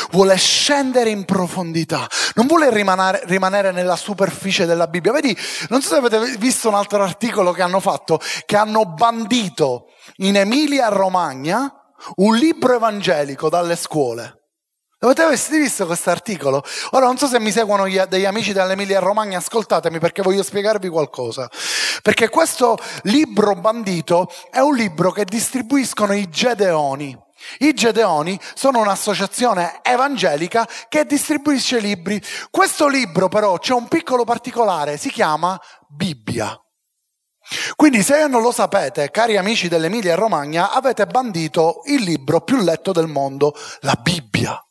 Vuole 0.09 0.35
scendere 0.35 1.11
in 1.11 1.23
profondità, 1.23 2.09
non 2.33 2.45
vuole 2.45 2.69
rimanere, 2.69 3.21
rimanere, 3.23 3.71
nella 3.71 3.95
superficie 3.95 4.65
della 4.65 4.87
Bibbia. 4.87 5.13
Vedi, 5.13 5.33
non 5.69 5.81
so 5.81 5.93
se 5.93 5.95
avete 5.95 6.35
visto 6.37 6.67
un 6.67 6.73
altro 6.73 7.01
articolo 7.01 7.53
che 7.53 7.61
hanno 7.61 7.79
fatto, 7.79 8.19
che 8.45 8.57
hanno 8.57 8.83
bandito 8.83 9.85
in 10.17 10.35
Emilia 10.35 10.89
Romagna 10.89 11.71
un 12.15 12.35
libro 12.35 12.75
evangelico 12.75 13.47
dalle 13.47 13.77
scuole. 13.77 14.39
Avete 14.99 15.25
visto 15.51 15.85
questo 15.85 16.09
articolo? 16.09 16.61
Ora 16.89 17.05
non 17.05 17.17
so 17.17 17.27
se 17.27 17.39
mi 17.39 17.51
seguono 17.51 17.87
gli, 17.87 17.97
degli 17.97 18.25
amici 18.25 18.51
dell'Emilia 18.51 18.99
Romagna, 18.99 19.37
ascoltatemi 19.37 19.99
perché 19.99 20.21
voglio 20.21 20.43
spiegarvi 20.43 20.89
qualcosa. 20.89 21.49
Perché 22.01 22.27
questo 22.27 22.77
libro 23.03 23.55
bandito 23.55 24.29
è 24.49 24.59
un 24.59 24.75
libro 24.75 25.11
che 25.11 25.23
distribuiscono 25.23 26.11
i 26.11 26.29
Gedeoni. 26.29 27.29
I 27.59 27.73
Gedeoni 27.73 28.39
sono 28.53 28.79
un'associazione 28.79 29.79
evangelica 29.81 30.67
che 30.89 31.05
distribuisce 31.05 31.79
libri. 31.79 32.21
Questo 32.49 32.87
libro 32.87 33.27
però 33.29 33.57
c'è 33.57 33.73
un 33.73 33.87
piccolo 33.87 34.23
particolare, 34.23 34.97
si 34.97 35.09
chiama 35.09 35.59
Bibbia. 35.87 36.55
Quindi 37.75 38.03
se 38.03 38.27
non 38.27 38.41
lo 38.41 38.51
sapete, 38.51 39.11
cari 39.11 39.35
amici 39.35 39.67
dell'Emilia 39.67 40.15
Romagna, 40.15 40.71
avete 40.71 41.05
bandito 41.05 41.81
il 41.85 42.03
libro 42.03 42.41
più 42.41 42.57
letto 42.61 42.91
del 42.91 43.07
mondo, 43.07 43.53
la 43.81 43.97
Bibbia. 44.01 44.63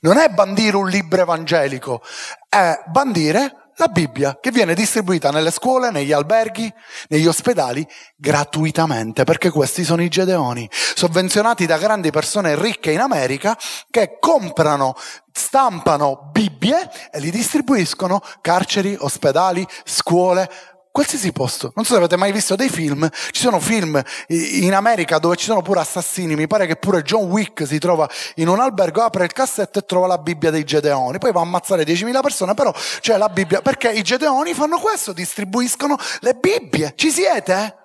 Non 0.00 0.18
è 0.18 0.28
bandire 0.28 0.76
un 0.76 0.88
libro 0.88 1.20
evangelico, 1.20 2.02
è 2.48 2.82
bandire 2.86 3.67
la 3.78 3.88
Bibbia 3.88 4.38
che 4.40 4.50
viene 4.50 4.74
distribuita 4.74 5.30
nelle 5.30 5.50
scuole, 5.50 5.90
negli 5.90 6.12
alberghi, 6.12 6.72
negli 7.08 7.26
ospedali 7.26 7.86
gratuitamente, 8.16 9.24
perché 9.24 9.50
questi 9.50 9.84
sono 9.84 10.02
i 10.02 10.08
gedeoni, 10.08 10.68
sovvenzionati 10.70 11.64
da 11.64 11.78
grandi 11.78 12.10
persone 12.10 12.60
ricche 12.60 12.90
in 12.90 13.00
America 13.00 13.56
che 13.90 14.18
comprano, 14.18 14.96
stampano 15.32 16.28
Bibbie 16.32 16.90
e 17.12 17.20
li 17.20 17.30
distribuiscono 17.30 18.20
carceri, 18.40 18.96
ospedali, 18.98 19.66
scuole, 19.84 20.50
qualsiasi 20.98 21.30
posto. 21.30 21.70
Non 21.76 21.84
so 21.84 21.92
se 21.92 21.98
avete 21.98 22.16
mai 22.16 22.32
visto 22.32 22.56
dei 22.56 22.68
film, 22.68 23.08
ci 23.30 23.40
sono 23.40 23.60
film 23.60 24.02
in 24.26 24.74
America 24.74 25.20
dove 25.20 25.36
ci 25.36 25.44
sono 25.44 25.62
pure 25.62 25.78
assassini, 25.78 26.34
mi 26.34 26.48
pare 26.48 26.66
che 26.66 26.74
pure 26.74 27.02
John 27.02 27.30
Wick 27.30 27.64
si 27.68 27.78
trova 27.78 28.08
in 28.36 28.48
un 28.48 28.58
albergo, 28.58 29.02
apre 29.02 29.24
il 29.24 29.32
cassetto 29.32 29.78
e 29.78 29.82
trova 29.82 30.08
la 30.08 30.18
Bibbia 30.18 30.50
dei 30.50 30.64
Gedeoni, 30.64 31.18
poi 31.18 31.30
va 31.30 31.38
a 31.38 31.44
ammazzare 31.44 31.84
10.000 31.84 32.20
persone, 32.20 32.54
però 32.54 32.74
c'è 32.98 33.16
la 33.16 33.28
Bibbia, 33.28 33.62
perché 33.62 33.92
i 33.92 34.02
Gedeoni 34.02 34.54
fanno 34.54 34.80
questo, 34.80 35.12
distribuiscono 35.12 35.96
le 36.20 36.34
Bibbie, 36.34 36.94
ci 36.96 37.12
siete? 37.12 37.76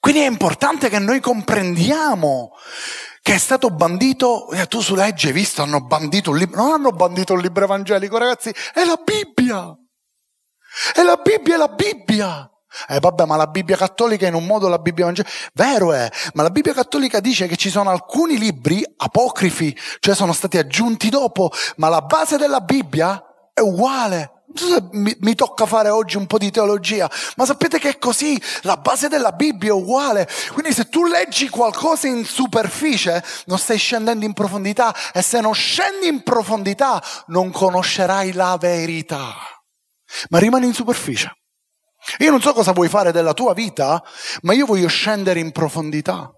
Quindi 0.00 0.22
è 0.22 0.26
importante 0.26 0.88
che 0.88 0.98
noi 0.98 1.20
comprendiamo 1.20 2.50
che 3.22 3.34
è 3.34 3.38
stato 3.38 3.70
bandito, 3.70 4.50
eh, 4.50 4.66
tu 4.66 4.80
su 4.80 4.96
legge 4.96 5.28
hai 5.28 5.32
visto, 5.32 5.62
hanno 5.62 5.84
bandito 5.84 6.30
un 6.30 6.38
libro, 6.38 6.60
non 6.60 6.72
hanno 6.72 6.90
bandito 6.90 7.34
un 7.34 7.40
libro 7.40 7.62
evangelico 7.62 8.18
ragazzi, 8.18 8.52
è 8.74 8.84
la 8.84 8.96
Bibbia. 8.96 9.76
E 10.94 11.02
la 11.02 11.16
Bibbia 11.16 11.54
è 11.54 11.58
la 11.58 11.68
Bibbia. 11.68 12.50
Eh 12.88 13.00
vabbè, 13.00 13.24
ma 13.24 13.36
la 13.36 13.46
Bibbia 13.46 13.76
cattolica 13.76 14.26
in 14.26 14.34
un 14.34 14.44
modo 14.44 14.68
la 14.68 14.78
Bibbia 14.78 15.04
evangelica. 15.04 15.34
Vero 15.54 15.92
è, 15.92 16.10
ma 16.34 16.42
la 16.42 16.50
Bibbia 16.50 16.74
cattolica 16.74 17.20
dice 17.20 17.46
che 17.46 17.56
ci 17.56 17.70
sono 17.70 17.90
alcuni 17.90 18.38
libri 18.38 18.84
apocrifi, 18.96 19.76
cioè 20.00 20.14
sono 20.14 20.32
stati 20.32 20.58
aggiunti 20.58 21.08
dopo, 21.08 21.50
ma 21.76 21.88
la 21.88 22.02
base 22.02 22.36
della 22.36 22.60
Bibbia 22.60 23.22
è 23.54 23.60
uguale. 23.60 24.32
Mi, 24.92 25.14
mi, 25.20 25.34
tocca 25.34 25.66
fare 25.66 25.90
oggi 25.90 26.16
un 26.16 26.26
po' 26.26 26.38
di 26.38 26.50
teologia, 26.50 27.10
ma 27.36 27.44
sapete 27.44 27.78
che 27.78 27.90
è 27.90 27.98
così, 27.98 28.40
la 28.62 28.78
base 28.78 29.08
della 29.08 29.32
Bibbia 29.32 29.70
è 29.70 29.72
uguale. 29.72 30.26
Quindi 30.52 30.72
se 30.72 30.88
tu 30.88 31.04
leggi 31.04 31.50
qualcosa 31.50 32.06
in 32.06 32.24
superficie, 32.24 33.22
non 33.46 33.58
stai 33.58 33.76
scendendo 33.76 34.24
in 34.24 34.32
profondità 34.32 34.94
e 35.12 35.20
se 35.20 35.40
non 35.40 35.52
scendi 35.52 36.06
in 36.06 36.22
profondità 36.22 37.02
non 37.26 37.50
conoscerai 37.50 38.32
la 38.32 38.56
verità 38.58 39.55
ma 40.28 40.38
rimani 40.38 40.66
in 40.66 40.74
superficie. 40.74 41.30
Io 42.18 42.30
non 42.30 42.40
so 42.40 42.52
cosa 42.52 42.72
vuoi 42.72 42.88
fare 42.88 43.12
della 43.12 43.34
tua 43.34 43.52
vita, 43.52 44.02
ma 44.42 44.52
io 44.52 44.66
voglio 44.66 44.88
scendere 44.88 45.40
in 45.40 45.52
profondità. 45.52 46.30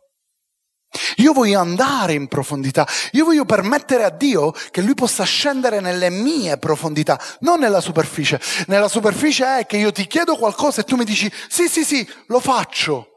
Io 1.16 1.34
voglio 1.34 1.60
andare 1.60 2.14
in 2.14 2.28
profondità, 2.28 2.86
io 3.12 3.26
voglio 3.26 3.44
permettere 3.44 4.04
a 4.04 4.10
Dio 4.10 4.52
che 4.70 4.80
Lui 4.80 4.94
possa 4.94 5.24
scendere 5.24 5.80
nelle 5.80 6.08
mie 6.08 6.56
profondità, 6.56 7.20
non 7.40 7.60
nella 7.60 7.82
superficie. 7.82 8.40
Nella 8.68 8.88
superficie 8.88 9.58
è 9.58 9.66
che 9.66 9.76
io 9.76 9.92
ti 9.92 10.06
chiedo 10.06 10.36
qualcosa 10.36 10.80
e 10.80 10.84
tu 10.84 10.96
mi 10.96 11.04
dici 11.04 11.30
sì, 11.48 11.68
sì, 11.68 11.84
sì, 11.84 12.08
lo 12.28 12.40
faccio. 12.40 13.08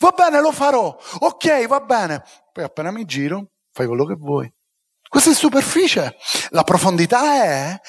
Va 0.00 0.10
bene, 0.10 0.40
lo 0.40 0.50
farò. 0.50 0.96
Ok, 1.20 1.66
va 1.68 1.80
bene. 1.80 2.24
Poi 2.52 2.64
appena 2.64 2.90
mi 2.90 3.04
giro, 3.04 3.52
fai 3.72 3.86
quello 3.86 4.04
che 4.04 4.14
vuoi. 4.14 4.52
Questa 5.08 5.30
è 5.30 5.34
superficie. 5.34 6.16
La 6.50 6.64
profondità 6.64 7.44
è 7.44 7.80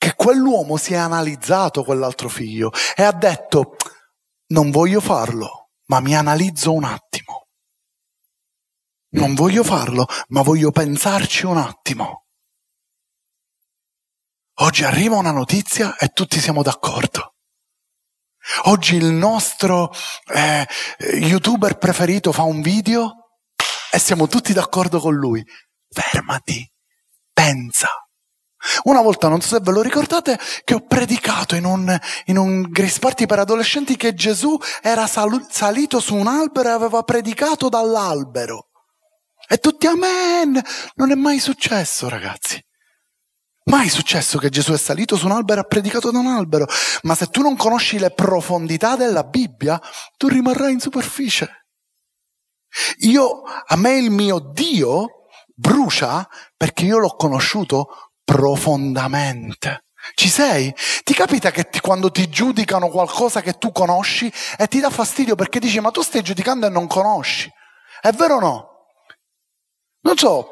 che 0.00 0.14
quell'uomo 0.14 0.78
si 0.78 0.94
è 0.94 0.96
analizzato 0.96 1.84
quell'altro 1.84 2.30
figlio 2.30 2.72
e 2.96 3.02
ha 3.02 3.12
detto 3.12 3.76
non 4.46 4.70
voglio 4.70 4.98
farlo, 4.98 5.72
ma 5.88 6.00
mi 6.00 6.16
analizzo 6.16 6.72
un 6.72 6.84
attimo. 6.84 7.48
Non 9.10 9.34
voglio 9.34 9.62
farlo, 9.62 10.06
ma 10.28 10.40
voglio 10.40 10.70
pensarci 10.70 11.44
un 11.44 11.58
attimo. 11.58 12.24
Oggi 14.60 14.84
arriva 14.84 15.16
una 15.16 15.32
notizia 15.32 15.94
e 15.98 16.08
tutti 16.08 16.40
siamo 16.40 16.62
d'accordo. 16.62 17.34
Oggi 18.64 18.96
il 18.96 19.12
nostro 19.12 19.92
eh, 20.32 20.66
youtuber 21.18 21.76
preferito 21.76 22.32
fa 22.32 22.44
un 22.44 22.62
video 22.62 23.36
e 23.92 23.98
siamo 23.98 24.28
tutti 24.28 24.54
d'accordo 24.54 24.98
con 24.98 25.14
lui. 25.14 25.44
Fermati, 25.90 26.66
pensa. 27.34 28.09
Una 28.84 29.00
volta, 29.00 29.28
non 29.28 29.40
so 29.40 29.56
se 29.56 29.60
ve 29.62 29.72
lo 29.72 29.82
ricordate, 29.82 30.38
che 30.64 30.74
ho 30.74 30.80
predicato 30.86 31.54
in 31.56 31.64
un, 31.64 31.98
in 32.26 32.36
un 32.36 32.62
Grace 32.62 32.98
Party 32.98 33.26
per 33.26 33.38
adolescenti 33.38 33.96
che 33.96 34.14
Gesù 34.14 34.58
era 34.82 35.06
sal- 35.06 35.46
salito 35.50 35.98
su 35.98 36.14
un 36.14 36.26
albero 36.26 36.68
e 36.68 36.72
aveva 36.72 37.02
predicato 37.02 37.68
dall'albero. 37.68 38.68
E 39.48 39.56
tutti 39.58 39.86
amen! 39.86 40.60
Non 40.94 41.10
è 41.10 41.14
mai 41.14 41.38
successo, 41.38 42.08
ragazzi. 42.08 42.62
Mai 43.64 43.88
successo 43.88 44.38
che 44.38 44.48
Gesù 44.48 44.72
è 44.72 44.78
salito 44.78 45.16
su 45.16 45.26
un 45.26 45.32
albero 45.32 45.60
e 45.60 45.62
ha 45.64 45.66
predicato 45.66 46.10
da 46.10 46.18
un 46.18 46.26
albero. 46.26 46.66
Ma 47.02 47.14
se 47.14 47.26
tu 47.28 47.40
non 47.40 47.56
conosci 47.56 47.98
le 47.98 48.10
profondità 48.10 48.96
della 48.96 49.24
Bibbia, 49.24 49.80
tu 50.16 50.28
rimarrai 50.28 50.72
in 50.72 50.80
superficie. 50.80 51.66
Io, 52.98 53.42
a 53.42 53.76
me 53.76 53.96
il 53.96 54.10
mio 54.10 54.38
Dio 54.38 55.06
brucia 55.54 56.28
perché 56.56 56.84
io 56.84 56.98
l'ho 56.98 57.16
conosciuto 57.16 58.09
profondamente. 58.30 59.86
Ci 60.14 60.28
sei? 60.28 60.72
Ti 61.02 61.12
capita 61.12 61.50
che 61.50 61.64
ti, 61.64 61.80
quando 61.80 62.12
ti 62.12 62.28
giudicano 62.28 62.88
qualcosa 62.88 63.42
che 63.42 63.54
tu 63.54 63.72
conosci 63.72 64.32
e 64.56 64.68
ti 64.68 64.78
dà 64.78 64.88
fastidio 64.88 65.34
perché 65.34 65.58
dici 65.58 65.80
ma 65.80 65.90
tu 65.90 66.00
stai 66.00 66.22
giudicando 66.22 66.66
e 66.66 66.70
non 66.70 66.86
conosci? 66.86 67.50
È 68.00 68.10
vero 68.12 68.36
o 68.36 68.40
no? 68.40 68.68
Non 70.02 70.16
so, 70.16 70.48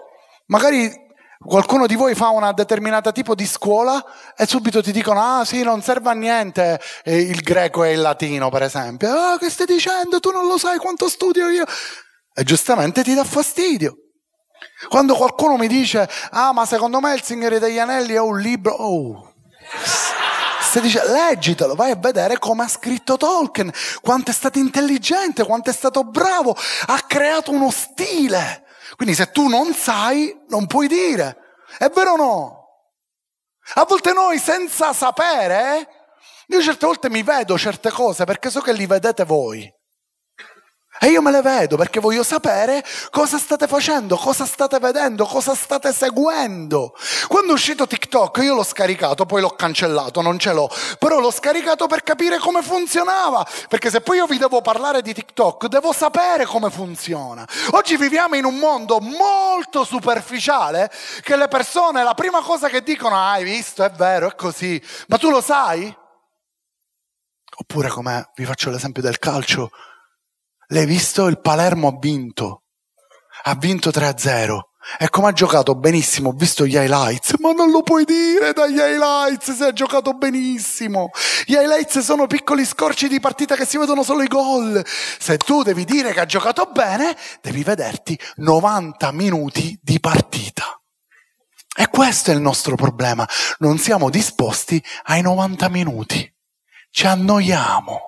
magari 0.46 0.92
qualcuno 1.38 1.86
di 1.86 1.94
voi 1.94 2.16
fa 2.16 2.30
una 2.30 2.52
determinata 2.52 3.12
tipo 3.12 3.36
di 3.36 3.46
scuola 3.46 4.04
e 4.36 4.44
subito 4.44 4.82
ti 4.82 4.90
dicono 4.90 5.22
ah 5.22 5.44
sì 5.44 5.62
non 5.62 5.80
serve 5.80 6.10
a 6.10 6.14
niente 6.14 6.80
eh, 7.04 7.16
il 7.20 7.40
greco 7.42 7.84
e 7.84 7.92
il 7.92 8.00
latino 8.00 8.50
per 8.50 8.62
esempio. 8.62 9.08
Ah 9.08 9.38
che 9.38 9.48
stai 9.48 9.66
dicendo? 9.66 10.18
Tu 10.18 10.30
non 10.32 10.48
lo 10.48 10.58
sai 10.58 10.78
quanto 10.78 11.08
studio 11.08 11.48
io? 11.48 11.64
E 12.34 12.42
giustamente 12.42 13.04
ti 13.04 13.14
dà 13.14 13.24
fastidio. 13.24 14.07
Quando 14.86 15.16
qualcuno 15.16 15.56
mi 15.56 15.66
dice, 15.66 16.08
ah 16.30 16.52
ma 16.52 16.64
secondo 16.64 17.00
me 17.00 17.14
il 17.14 17.22
Signore 17.22 17.58
degli 17.58 17.78
Anelli 17.78 18.14
è 18.14 18.20
un 18.20 18.38
libro, 18.38 18.74
oh, 18.74 19.34
se 20.68 20.80
dice 20.80 21.02
leggitelo, 21.08 21.74
vai 21.74 21.90
a 21.90 21.96
vedere 21.96 22.38
come 22.38 22.64
ha 22.64 22.68
scritto 22.68 23.16
Tolkien, 23.16 23.72
quanto 24.02 24.30
è 24.30 24.34
stato 24.34 24.58
intelligente, 24.58 25.44
quanto 25.44 25.70
è 25.70 25.72
stato 25.72 26.04
bravo, 26.04 26.54
ha 26.86 27.00
creato 27.06 27.50
uno 27.50 27.70
stile. 27.70 28.64
Quindi 28.94 29.14
se 29.14 29.30
tu 29.30 29.48
non 29.48 29.72
sai, 29.72 30.44
non 30.48 30.66
puoi 30.66 30.86
dire. 30.86 31.36
È 31.78 31.88
vero 31.88 32.12
o 32.12 32.16
no? 32.16 32.58
A 33.74 33.84
volte 33.84 34.12
noi 34.12 34.38
senza 34.38 34.92
sapere, 34.92 35.88
io 36.48 36.62
certe 36.62 36.86
volte 36.86 37.10
mi 37.10 37.22
vedo 37.22 37.58
certe 37.58 37.90
cose 37.90 38.24
perché 38.24 38.50
so 38.50 38.60
che 38.60 38.72
li 38.72 38.86
vedete 38.86 39.24
voi. 39.24 39.70
E 41.00 41.08
io 41.08 41.22
me 41.22 41.30
le 41.30 41.42
vedo 41.42 41.76
perché 41.76 42.00
voglio 42.00 42.24
sapere 42.24 42.84
cosa 43.10 43.38
state 43.38 43.68
facendo, 43.68 44.16
cosa 44.16 44.44
state 44.44 44.78
vedendo, 44.80 45.24
cosa 45.26 45.54
state 45.54 45.92
seguendo. 45.92 46.94
Quando 47.28 47.50
è 47.50 47.54
uscito 47.54 47.86
TikTok 47.86 48.38
io 48.38 48.54
l'ho 48.54 48.64
scaricato, 48.64 49.24
poi 49.24 49.40
l'ho 49.40 49.50
cancellato, 49.50 50.20
non 50.22 50.38
ce 50.38 50.52
l'ho, 50.52 50.68
però 50.98 51.20
l'ho 51.20 51.30
scaricato 51.30 51.86
per 51.86 52.02
capire 52.02 52.38
come 52.38 52.62
funzionava, 52.62 53.46
perché 53.68 53.90
se 53.90 54.00
poi 54.00 54.16
io 54.16 54.26
vi 54.26 54.38
devo 54.38 54.60
parlare 54.60 55.00
di 55.02 55.14
TikTok 55.14 55.66
devo 55.66 55.92
sapere 55.92 56.44
come 56.44 56.70
funziona. 56.70 57.46
Oggi 57.70 57.96
viviamo 57.96 58.34
in 58.34 58.44
un 58.44 58.56
mondo 58.56 58.98
molto 58.98 59.84
superficiale 59.84 60.90
che 61.22 61.36
le 61.36 61.48
persone 61.48 62.02
la 62.02 62.14
prima 62.14 62.40
cosa 62.40 62.68
che 62.68 62.82
dicono, 62.82 63.16
ah, 63.16 63.32
hai 63.32 63.44
visto, 63.44 63.84
è 63.84 63.90
vero, 63.90 64.28
è 64.28 64.34
così, 64.34 64.82
ma 65.06 65.16
tu 65.16 65.30
lo 65.30 65.40
sai? 65.40 65.94
Oppure 67.60 67.88
come 67.88 68.30
vi 68.36 68.44
faccio 68.44 68.70
l'esempio 68.70 69.02
del 69.02 69.18
calcio, 69.18 69.70
l'hai 70.68 70.86
visto? 70.86 71.26
Il 71.26 71.40
Palermo 71.40 71.88
ha 71.88 71.98
vinto, 71.98 72.62
ha 73.44 73.54
vinto 73.54 73.90
3-0. 73.90 74.60
E 74.98 75.10
come 75.10 75.28
ha 75.28 75.32
giocato 75.32 75.74
benissimo, 75.74 76.30
ho 76.30 76.32
visto 76.32 76.64
gli 76.64 76.76
highlights, 76.76 77.34
ma 77.40 77.52
non 77.52 77.70
lo 77.70 77.82
puoi 77.82 78.04
dire 78.04 78.54
dagli 78.54 78.78
highlights 78.78 79.54
se 79.54 79.64
ha 79.66 79.72
giocato 79.72 80.14
benissimo. 80.14 81.10
Gli 81.44 81.52
highlights 81.52 81.98
sono 81.98 82.26
piccoli 82.26 82.64
scorci 82.64 83.06
di 83.06 83.20
partita 83.20 83.54
che 83.54 83.66
si 83.66 83.76
vedono 83.76 84.02
solo 84.02 84.22
i 84.22 84.28
gol. 84.28 84.82
Se 84.86 85.36
tu 85.36 85.62
devi 85.62 85.84
dire 85.84 86.14
che 86.14 86.20
ha 86.20 86.26
giocato 86.26 86.70
bene, 86.72 87.14
devi 87.42 87.62
vederti 87.62 88.18
90 88.36 89.12
minuti 89.12 89.78
di 89.82 90.00
partita. 90.00 90.80
E 91.76 91.88
questo 91.88 92.30
è 92.30 92.34
il 92.34 92.40
nostro 92.40 92.74
problema, 92.74 93.28
non 93.58 93.76
siamo 93.78 94.08
disposti 94.08 94.82
ai 95.04 95.20
90 95.20 95.68
minuti 95.68 96.32
ci 96.90 97.06
annoiamo. 97.06 98.07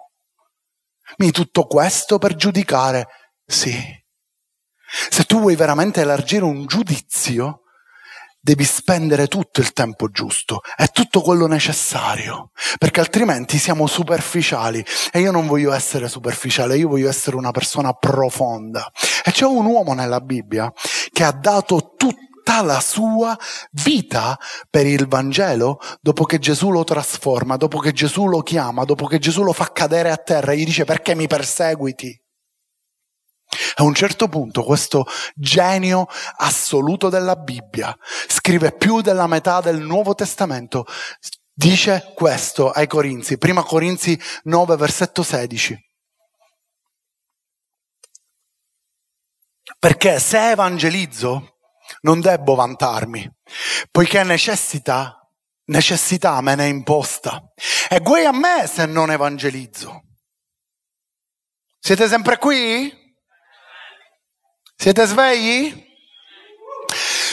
Mi 1.18 1.30
tutto 1.30 1.66
questo 1.66 2.18
per 2.18 2.34
giudicare? 2.34 3.06
Sì. 3.44 3.74
Se 5.10 5.24
tu 5.24 5.40
vuoi 5.40 5.56
veramente 5.56 6.00
elargire 6.00 6.44
un 6.44 6.66
giudizio, 6.66 7.62
devi 8.40 8.64
spendere 8.64 9.26
tutto 9.26 9.60
il 9.60 9.72
tempo 9.72 10.08
giusto 10.08 10.62
e 10.76 10.88
tutto 10.88 11.20
quello 11.20 11.46
necessario, 11.46 12.50
perché 12.78 13.00
altrimenti 13.00 13.58
siamo 13.58 13.86
superficiali 13.86 14.84
e 15.12 15.20
io 15.20 15.30
non 15.30 15.46
voglio 15.46 15.72
essere 15.72 16.08
superficiale, 16.08 16.76
io 16.76 16.88
voglio 16.88 17.08
essere 17.08 17.36
una 17.36 17.50
persona 17.50 17.92
profonda. 17.92 18.90
E 19.24 19.30
c'è 19.30 19.44
un 19.44 19.66
uomo 19.66 19.92
nella 19.92 20.20
Bibbia 20.20 20.72
che 21.12 21.22
ha 21.22 21.32
dato 21.32 21.94
tutto 21.96 22.28
tutta 22.50 22.62
la 22.62 22.80
sua 22.80 23.38
vita 23.72 24.36
per 24.68 24.84
il 24.84 25.06
Vangelo 25.06 25.78
dopo 26.00 26.24
che 26.24 26.40
Gesù 26.40 26.70
lo 26.70 26.82
trasforma, 26.82 27.56
dopo 27.56 27.78
che 27.78 27.92
Gesù 27.92 28.26
lo 28.26 28.42
chiama, 28.42 28.84
dopo 28.84 29.06
che 29.06 29.20
Gesù 29.20 29.42
lo 29.44 29.52
fa 29.52 29.70
cadere 29.70 30.10
a 30.10 30.16
terra 30.16 30.52
e 30.52 30.56
gli 30.56 30.64
dice 30.64 30.84
perché 30.84 31.14
mi 31.14 31.28
perseguiti? 31.28 32.20
A 33.76 33.84
un 33.84 33.94
certo 33.94 34.28
punto 34.28 34.64
questo 34.64 35.06
genio 35.34 36.06
assoluto 36.36 37.08
della 37.08 37.36
Bibbia 37.36 37.96
scrive 38.28 38.72
più 38.72 39.00
della 39.00 39.26
metà 39.26 39.60
del 39.60 39.80
Nuovo 39.80 40.14
Testamento, 40.14 40.86
dice 41.52 42.12
questo 42.14 42.70
ai 42.70 42.86
Corinzi, 42.86 43.38
prima 43.38 43.62
Corinzi 43.62 44.20
9 44.44 44.76
versetto 44.76 45.22
16. 45.22 45.78
Perché 49.78 50.18
se 50.18 50.50
evangelizzo 50.50 51.59
non 52.02 52.20
debbo 52.20 52.54
vantarmi, 52.54 53.28
poiché 53.90 54.22
necessità, 54.22 55.26
necessità 55.66 56.40
me 56.40 56.54
ne 56.54 56.64
è 56.64 56.68
imposta. 56.68 57.42
E 57.88 58.00
guai 58.00 58.24
a 58.24 58.32
me 58.32 58.66
se 58.66 58.86
non 58.86 59.10
evangelizzo. 59.10 60.02
Siete 61.78 62.08
sempre 62.08 62.36
qui? 62.38 62.92
Siete 64.76 65.06
svegli? 65.06 65.88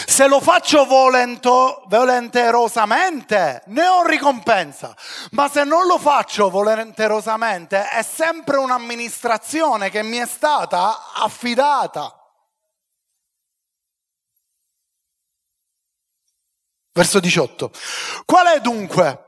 Se 0.07 0.27
lo 0.27 0.39
faccio 0.39 0.85
volento, 0.85 1.83
volenterosamente, 1.87 3.61
ne 3.67 3.87
ho 3.87 4.05
ricompensa. 4.05 4.95
Ma 5.31 5.47
se 5.47 5.63
non 5.63 5.85
lo 5.85 5.99
faccio 5.99 6.49
volenterosamente, 6.49 7.87
è 7.89 8.01
sempre 8.01 8.57
un'amministrazione 8.57 9.89
che 9.91 10.01
mi 10.03 10.17
è 10.17 10.25
stata 10.25 11.13
affidata. 11.13 12.16
Verso 16.97 17.19
18. 17.19 17.71
Qual 18.25 18.47
è 18.47 18.59
dunque? 18.59 19.25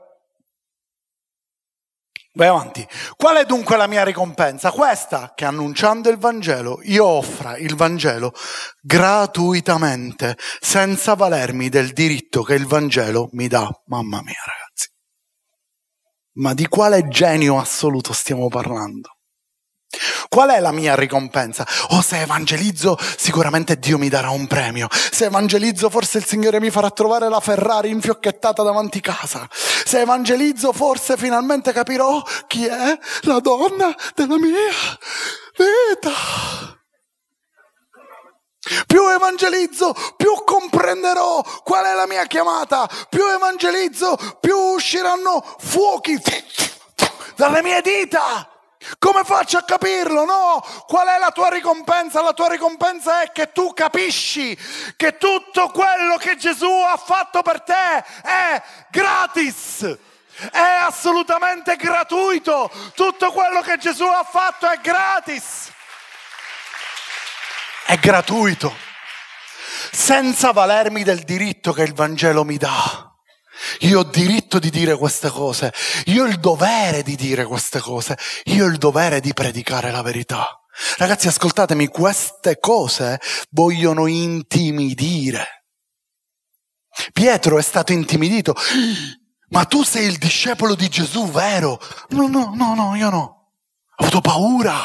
Vai 2.32 2.48
avanti. 2.48 2.84
Qual 3.14 3.36
è 3.36 3.44
dunque 3.44 3.76
la 3.76 3.86
mia 3.86 4.02
ricompensa? 4.02 4.72
Questa 4.72 5.34
che 5.36 5.44
annunciando 5.44 6.10
il 6.10 6.18
Vangelo 6.18 6.80
io 6.82 7.06
offra 7.06 7.56
il 7.58 7.76
Vangelo 7.76 8.32
gratuitamente, 8.80 10.36
senza 10.58 11.14
valermi 11.14 11.68
del 11.68 11.92
diritto 11.92 12.42
che 12.42 12.54
il 12.54 12.66
Vangelo 12.66 13.28
mi 13.34 13.46
dà. 13.46 13.70
Mamma 13.86 14.20
mia 14.20 14.42
ragazzi. 14.44 14.88
Ma 16.38 16.54
di 16.54 16.66
quale 16.66 17.06
genio 17.06 17.56
assoluto 17.60 18.12
stiamo 18.12 18.48
parlando? 18.48 19.19
Qual 20.28 20.48
è 20.50 20.60
la 20.60 20.70
mia 20.70 20.94
ricompensa? 20.94 21.66
Oh, 21.88 22.00
se 22.00 22.20
evangelizzo, 22.20 22.96
sicuramente 23.16 23.80
Dio 23.80 23.98
mi 23.98 24.08
darà 24.08 24.30
un 24.30 24.46
premio. 24.46 24.86
Se 24.90 25.24
evangelizzo, 25.24 25.90
forse 25.90 26.18
il 26.18 26.24
Signore 26.24 26.60
mi 26.60 26.70
farà 26.70 26.90
trovare 26.90 27.28
la 27.28 27.40
Ferrari 27.40 27.90
infiocchettata 27.90 28.62
davanti 28.62 29.00
casa. 29.00 29.48
Se 29.50 30.00
evangelizzo, 30.00 30.72
forse 30.72 31.16
finalmente 31.16 31.72
capirò 31.72 32.22
chi 32.46 32.64
è 32.66 32.98
la 33.22 33.40
donna 33.40 33.92
della 34.14 34.38
mia 34.38 34.70
vita. 35.56 36.10
Più 38.86 39.08
evangelizzo, 39.08 39.92
più 40.16 40.32
comprenderò 40.44 41.42
qual 41.64 41.86
è 41.86 41.94
la 41.94 42.06
mia 42.06 42.24
chiamata. 42.26 42.88
Più 43.08 43.26
evangelizzo, 43.26 44.16
più 44.38 44.56
usciranno 44.56 45.44
fuochi 45.58 46.22
dalle 47.34 47.62
mie 47.62 47.80
dita. 47.80 48.49
Come 48.98 49.24
faccio 49.24 49.58
a 49.58 49.62
capirlo? 49.62 50.24
No, 50.24 50.64
qual 50.86 51.06
è 51.06 51.18
la 51.18 51.30
tua 51.32 51.50
ricompensa? 51.50 52.22
La 52.22 52.32
tua 52.32 52.48
ricompensa 52.48 53.22
è 53.22 53.30
che 53.30 53.52
tu 53.52 53.74
capisci 53.74 54.56
che 54.96 55.18
tutto 55.18 55.68
quello 55.68 56.16
che 56.16 56.36
Gesù 56.36 56.70
ha 56.70 56.96
fatto 56.96 57.42
per 57.42 57.60
te 57.60 58.04
è 58.22 58.62
gratis. 58.90 59.98
È 60.50 60.58
assolutamente 60.58 61.76
gratuito. 61.76 62.70
Tutto 62.94 63.30
quello 63.32 63.60
che 63.60 63.76
Gesù 63.76 64.04
ha 64.04 64.24
fatto 64.24 64.66
è 64.66 64.78
gratis. 64.80 65.70
È 67.84 67.96
gratuito. 67.98 68.74
Senza 69.92 70.52
valermi 70.52 71.02
del 71.02 71.20
diritto 71.24 71.72
che 71.72 71.82
il 71.82 71.92
Vangelo 71.92 72.44
mi 72.44 72.56
dà. 72.56 73.09
Io 73.80 74.00
ho 74.00 74.04
diritto 74.04 74.58
di 74.58 74.70
dire 74.70 74.96
queste 74.96 75.28
cose, 75.28 75.72
io 76.06 76.24
ho 76.24 76.26
il 76.26 76.38
dovere 76.38 77.02
di 77.02 77.16
dire 77.16 77.44
queste 77.44 77.80
cose, 77.80 78.16
io 78.44 78.64
ho 78.64 78.68
il 78.68 78.78
dovere 78.78 79.20
di 79.20 79.32
predicare 79.32 79.90
la 79.90 80.02
verità. 80.02 80.46
Ragazzi, 80.96 81.28
ascoltatemi, 81.28 81.88
queste 81.88 82.58
cose 82.58 83.20
vogliono 83.50 84.06
intimidire. 84.06 85.64
Pietro 87.12 87.58
è 87.58 87.62
stato 87.62 87.92
intimidito. 87.92 88.54
Ma 89.48 89.64
tu 89.64 89.82
sei 89.82 90.06
il 90.06 90.18
discepolo 90.18 90.74
di 90.74 90.88
Gesù, 90.88 91.28
vero? 91.28 91.80
No, 92.10 92.28
no, 92.28 92.52
no, 92.54 92.74
no, 92.74 92.94
io 92.94 93.10
no. 93.10 93.52
Ho 93.96 94.04
avuto 94.04 94.20
paura 94.20 94.78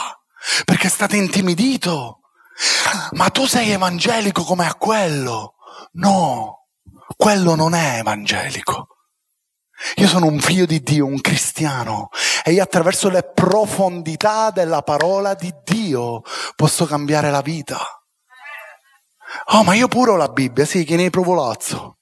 perché 0.66 0.88
è 0.88 0.90
stato 0.90 1.16
intimidito. 1.16 2.20
Ma 3.12 3.30
tu 3.30 3.46
sei 3.46 3.72
evangelico 3.72 4.44
come 4.44 4.66
a 4.66 4.76
quello? 4.76 5.56
No. 5.94 6.65
Quello 7.16 7.56
non 7.56 7.74
è 7.74 8.00
evangelico. 8.00 8.88
Io 9.96 10.08
sono 10.08 10.28
un 10.28 10.40
figlio 10.40 10.66
di 10.66 10.82
Dio, 10.82 11.06
un 11.06 11.20
cristiano, 11.20 12.10
e 12.44 12.54
io 12.54 12.64
attraverso 12.64 13.10
le 13.10 13.24
profondità 13.24 14.50
della 14.50 14.82
parola 14.82 15.34
di 15.34 15.54
Dio 15.64 16.22
posso 16.56 16.86
cambiare 16.86 17.30
la 17.30 17.42
vita. 17.42 17.78
Oh, 19.48 19.64
ma 19.64 19.76
io 19.76 19.88
pure 19.88 20.12
ho 20.12 20.16
la 20.16 20.30
Bibbia, 20.30 20.66
sì, 20.66 20.86
che 20.86 20.96
ne 20.96 21.10
provo 21.10 21.34
lazzo. 21.34 21.98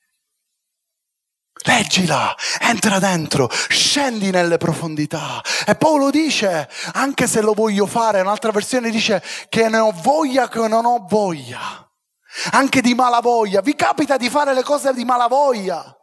Leggila, 1.66 2.36
entra 2.60 3.00
dentro, 3.00 3.50
scendi 3.50 4.30
nelle 4.32 4.58
profondità. 4.58 5.42
E 5.66 5.76
Paolo 5.76 6.10
dice, 6.10 6.70
anche 6.94 7.28
se 7.28 7.42
lo 7.42 7.54
voglio 7.54 7.86
fare, 7.86 8.22
un'altra 8.22 8.52
versione 8.52 8.92
dice 8.92 9.24
che 9.50 9.68
ne 9.70 9.78
ho 9.78 9.92
voglia 9.92 10.48
che 10.48 10.68
non 10.68 10.86
ho 10.86 11.06
voglia 11.08 11.88
anche 12.52 12.82
di 12.82 12.94
malavoglia. 12.94 13.62
Vi 13.62 13.76
capita 13.76 14.18
di 14.18 14.30
fare 14.30 14.54
le 14.54 14.64
cose 14.64 14.94
di 14.94 15.06
malavoglia? 15.06 15.98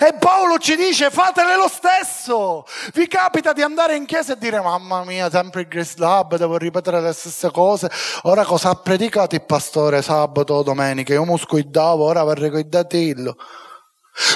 E 0.00 0.14
Paolo 0.14 0.58
ci 0.58 0.74
dice 0.74 1.08
fatele 1.08 1.54
lo 1.54 1.68
stesso. 1.68 2.66
Vi 2.94 3.06
capita 3.06 3.52
di 3.52 3.62
andare 3.62 3.94
in 3.94 4.06
chiesa 4.06 4.32
e 4.32 4.38
dire 4.38 4.60
mamma 4.60 5.04
mia, 5.04 5.30
sempre 5.30 5.60
il 5.60 5.68
Grace 5.68 5.94
Lab, 5.98 6.36
devo 6.36 6.56
ripetere 6.56 7.00
le 7.00 7.12
stesse 7.12 7.50
cose. 7.52 7.88
Ora 8.22 8.44
cosa 8.44 8.70
ha 8.70 8.74
predicato 8.74 9.36
il 9.36 9.44
pastore 9.44 10.02
sabato 10.02 10.54
o 10.54 10.62
domenica? 10.64 11.12
Io 11.12 11.24
musco 11.24 11.56
il 11.58 11.68
davo, 11.68 12.06
ora 12.06 12.24
vorrei 12.24 12.50
con 12.50 12.58
il 12.58 12.68
datillo. 12.68 13.36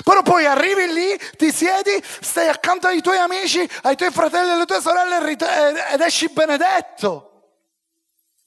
Però 0.04 0.22
poi 0.22 0.46
arrivi 0.46 0.92
lì, 0.92 1.18
ti 1.36 1.52
siedi, 1.52 2.00
stai 2.20 2.46
accanto 2.46 2.86
ai 2.86 3.02
tuoi 3.02 3.18
amici, 3.18 3.68
ai 3.82 3.96
tuoi 3.96 4.12
fratelli 4.12 4.50
e 4.50 4.52
alle 4.52 4.64
tue 4.64 4.80
sorelle 4.80 5.18
ed 5.92 6.00
esci 6.00 6.28
benedetto. 6.28 7.31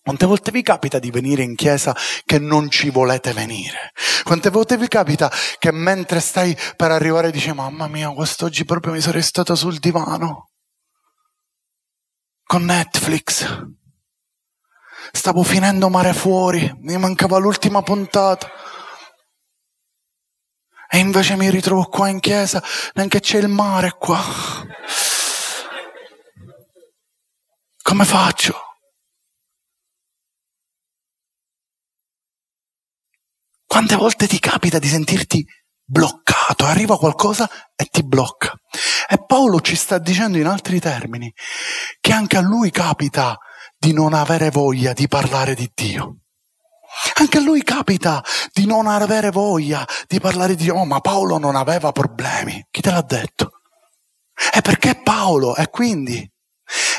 Quante 0.05 0.27
volte 0.27 0.51
vi 0.51 0.61
capita 0.61 0.99
di 0.99 1.09
venire 1.09 1.41
in 1.41 1.55
chiesa 1.55 1.95
che 2.25 2.37
non 2.37 2.69
ci 2.69 2.91
volete 2.91 3.33
venire? 3.33 3.91
Quante 4.23 4.51
volte 4.51 4.77
vi 4.77 4.87
capita 4.87 5.31
che 5.57 5.71
mentre 5.71 6.19
stai 6.19 6.55
per 6.75 6.91
arrivare 6.91 7.31
dici 7.31 7.51
mamma 7.51 7.87
mia, 7.87 8.11
quest'oggi 8.11 8.65
proprio 8.65 8.93
mi 8.93 9.01
sarei 9.01 9.23
stata 9.23 9.55
sul 9.55 9.79
divano? 9.79 10.51
Con 12.43 12.65
Netflix. 12.65 13.65
Stavo 15.11 15.41
finendo 15.41 15.89
mare 15.89 16.13
fuori, 16.13 16.71
mi 16.81 16.95
mancava 16.99 17.39
l'ultima 17.39 17.81
puntata. 17.81 18.47
E 20.87 20.99
invece 20.99 21.35
mi 21.35 21.49
ritrovo 21.49 21.85
qua 21.85 22.09
in 22.09 22.19
chiesa, 22.19 22.61
neanche 22.93 23.21
c'è 23.21 23.39
il 23.39 23.47
mare 23.47 23.95
qua. 23.97 24.21
Come 27.81 28.05
faccio? 28.05 28.64
Quante 33.75 33.97
volte 33.97 34.25
ti 34.25 34.39
capita 34.39 34.79
di 34.79 34.87
sentirti 34.87 35.45
bloccato? 35.83 36.63
Arriva 36.63 36.97
qualcosa 36.97 37.45
e 37.75 37.83
ti 37.91 38.05
blocca. 38.05 38.53
E 39.05 39.21
Paolo 39.25 39.59
ci 39.59 39.75
sta 39.75 39.97
dicendo 39.97 40.37
in 40.37 40.45
altri 40.45 40.79
termini 40.79 41.29
che 41.99 42.13
anche 42.13 42.37
a 42.37 42.39
lui 42.39 42.71
capita 42.71 43.37
di 43.77 43.91
non 43.91 44.13
avere 44.13 44.49
voglia 44.49 44.93
di 44.93 45.09
parlare 45.09 45.55
di 45.55 45.69
Dio. 45.73 46.19
Anche 47.15 47.39
a 47.39 47.41
lui 47.41 47.63
capita 47.63 48.23
di 48.53 48.65
non 48.65 48.87
avere 48.87 49.29
voglia 49.29 49.85
di 50.07 50.21
parlare 50.21 50.55
di 50.55 50.63
Dio. 50.63 50.75
Oh, 50.75 50.85
ma 50.85 51.01
Paolo 51.01 51.37
non 51.37 51.57
aveva 51.57 51.91
problemi. 51.91 52.65
Chi 52.71 52.79
te 52.79 52.91
l'ha 52.91 53.01
detto? 53.01 53.59
E 54.53 54.61
perché 54.61 55.01
Paolo? 55.03 55.53
E 55.53 55.69
quindi? 55.69 56.25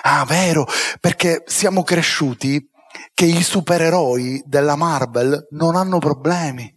Ah, 0.02 0.26
vero, 0.26 0.68
perché 1.00 1.42
siamo 1.46 1.82
cresciuti 1.82 2.62
che 3.14 3.24
i 3.24 3.42
supereroi 3.42 4.42
della 4.46 4.76
Marvel 4.76 5.46
non 5.50 5.76
hanno 5.76 5.98
problemi. 5.98 6.74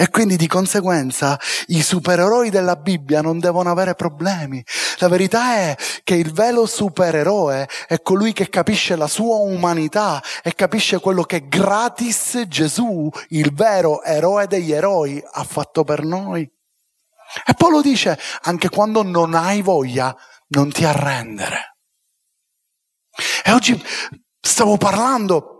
E 0.00 0.10
quindi 0.10 0.36
di 0.36 0.46
conseguenza 0.46 1.36
i 1.66 1.82
supereroi 1.82 2.50
della 2.50 2.76
Bibbia 2.76 3.20
non 3.20 3.40
devono 3.40 3.68
avere 3.68 3.96
problemi. 3.96 4.64
La 4.98 5.08
verità 5.08 5.56
è 5.56 5.76
che 6.04 6.14
il 6.14 6.32
vero 6.32 6.66
supereroe 6.66 7.68
è 7.88 8.00
colui 8.00 8.32
che 8.32 8.48
capisce 8.48 8.94
la 8.94 9.08
sua 9.08 9.38
umanità 9.38 10.22
e 10.44 10.54
capisce 10.54 11.00
quello 11.00 11.24
che 11.24 11.48
gratis 11.48 12.44
Gesù, 12.46 13.10
il 13.30 13.52
vero 13.52 14.04
eroe 14.04 14.46
degli 14.46 14.70
eroi, 14.70 15.20
ha 15.32 15.42
fatto 15.42 15.82
per 15.82 16.04
noi. 16.04 16.48
E 17.44 17.54
poi 17.54 17.70
lo 17.72 17.82
dice, 17.82 18.16
anche 18.42 18.68
quando 18.68 19.02
non 19.02 19.34
hai 19.34 19.62
voglia, 19.62 20.16
non 20.50 20.70
ti 20.70 20.84
arrendere. 20.84 21.76
E 23.44 23.50
oggi 23.50 23.84
stavo 24.40 24.76
parlando 24.76 25.57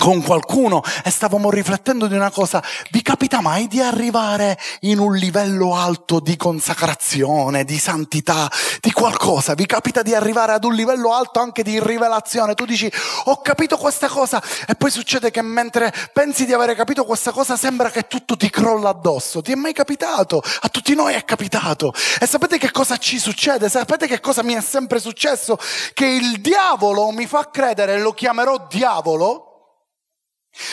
con 0.00 0.22
qualcuno 0.22 0.82
e 1.04 1.10
stavamo 1.10 1.50
riflettendo 1.50 2.06
di 2.06 2.14
una 2.14 2.30
cosa, 2.30 2.64
vi 2.90 3.02
capita 3.02 3.42
mai 3.42 3.68
di 3.68 3.82
arrivare 3.82 4.58
in 4.80 4.98
un 4.98 5.14
livello 5.14 5.76
alto 5.76 6.20
di 6.20 6.38
consacrazione, 6.38 7.64
di 7.64 7.78
santità, 7.78 8.50
di 8.80 8.92
qualcosa? 8.92 9.52
Vi 9.52 9.66
capita 9.66 10.00
di 10.00 10.14
arrivare 10.14 10.52
ad 10.52 10.64
un 10.64 10.72
livello 10.72 11.12
alto 11.12 11.40
anche 11.40 11.62
di 11.62 11.78
rivelazione? 11.78 12.54
Tu 12.54 12.64
dici, 12.64 12.90
ho 13.24 13.42
capito 13.42 13.76
questa 13.76 14.08
cosa 14.08 14.42
e 14.66 14.74
poi 14.74 14.90
succede 14.90 15.30
che 15.30 15.42
mentre 15.42 15.92
pensi 16.14 16.46
di 16.46 16.54
avere 16.54 16.74
capito 16.74 17.04
questa 17.04 17.30
cosa 17.30 17.58
sembra 17.58 17.90
che 17.90 18.06
tutto 18.06 18.38
ti 18.38 18.48
crolla 18.48 18.88
addosso. 18.88 19.42
Ti 19.42 19.52
è 19.52 19.54
mai 19.54 19.74
capitato? 19.74 20.42
A 20.60 20.70
tutti 20.70 20.94
noi 20.94 21.12
è 21.12 21.26
capitato. 21.26 21.92
E 22.18 22.26
sapete 22.26 22.56
che 22.56 22.70
cosa 22.70 22.96
ci 22.96 23.18
succede? 23.18 23.68
Sapete 23.68 24.06
che 24.06 24.20
cosa 24.20 24.42
mi 24.42 24.54
è 24.54 24.62
sempre 24.62 24.98
successo? 24.98 25.58
Che 25.92 26.06
il 26.06 26.40
diavolo 26.40 27.10
mi 27.10 27.26
fa 27.26 27.50
credere, 27.50 28.00
lo 28.00 28.14
chiamerò 28.14 28.66
diavolo, 28.66 29.49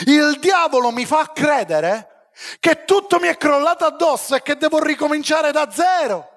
il 0.06 0.38
diavolo 0.40 0.92
mi 0.92 1.06
fa 1.06 1.32
credere 1.34 2.30
che 2.60 2.86
tutto 2.86 3.20
mi 3.20 3.28
è 3.28 3.38
crollato 3.38 3.86
addosso 3.86 4.36
e 4.36 4.42
che 4.42 4.58
devo 4.58 4.80
ricominciare 4.80 5.52
da 5.52 5.70
zero. 5.72 6.32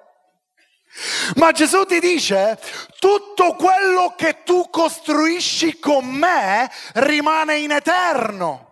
Ma 1.35 1.51
Gesù 1.51 1.85
ti 1.85 1.99
dice, 1.99 2.59
tutto 2.99 3.53
quello 3.53 4.13
che 4.17 4.43
tu 4.43 4.69
costruisci 4.69 5.79
con 5.79 6.05
me 6.05 6.69
rimane 6.95 7.59
in 7.59 7.71
eterno. 7.71 8.71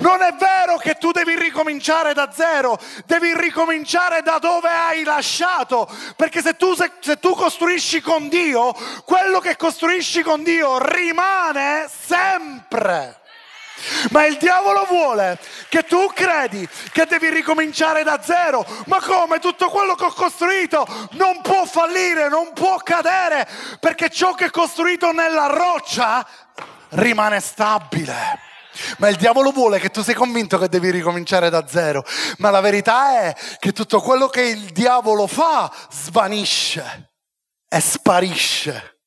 Non 0.00 0.20
è 0.20 0.32
vero 0.32 0.78
che 0.78 0.94
tu 0.94 1.12
devi 1.12 1.36
ricominciare 1.38 2.12
da 2.12 2.32
zero, 2.32 2.76
devi 3.06 3.32
ricominciare 3.36 4.20
da 4.22 4.38
dove 4.38 4.68
hai 4.68 5.04
lasciato, 5.04 5.88
perché 6.16 6.42
se 6.42 6.56
tu, 6.56 6.74
se, 6.74 6.90
se 6.98 7.20
tu 7.20 7.36
costruisci 7.36 8.00
con 8.00 8.28
Dio, 8.28 8.74
quello 9.04 9.38
che 9.38 9.56
costruisci 9.56 10.22
con 10.22 10.42
Dio 10.42 10.84
rimane 10.84 11.88
sempre. 11.88 13.19
Ma 14.10 14.26
il 14.26 14.36
diavolo 14.36 14.84
vuole 14.88 15.38
che 15.68 15.84
tu 15.84 16.10
credi 16.12 16.68
che 16.92 17.06
devi 17.06 17.30
ricominciare 17.30 18.02
da 18.02 18.20
zero. 18.22 18.64
Ma 18.86 19.00
come? 19.00 19.38
Tutto 19.38 19.68
quello 19.70 19.94
che 19.94 20.04
ho 20.04 20.12
costruito 20.12 20.86
non 21.12 21.40
può 21.42 21.64
fallire, 21.64 22.28
non 22.28 22.52
può 22.52 22.76
cadere, 22.78 23.48
perché 23.78 24.10
ciò 24.10 24.34
che 24.34 24.46
è 24.46 24.50
costruito 24.50 25.12
nella 25.12 25.46
roccia 25.46 26.26
rimane 26.90 27.40
stabile. 27.40 28.48
Ma 28.98 29.08
il 29.08 29.16
diavolo 29.16 29.50
vuole 29.50 29.78
che 29.78 29.90
tu 29.90 30.02
sei 30.02 30.14
convinto 30.14 30.58
che 30.58 30.68
devi 30.68 30.90
ricominciare 30.90 31.50
da 31.50 31.66
zero. 31.66 32.04
Ma 32.38 32.50
la 32.50 32.60
verità 32.60 33.20
è 33.20 33.34
che 33.58 33.72
tutto 33.72 34.00
quello 34.00 34.28
che 34.28 34.42
il 34.42 34.70
diavolo 34.72 35.26
fa 35.26 35.70
svanisce 35.90 37.12
e 37.68 37.80
sparisce. 37.80 38.98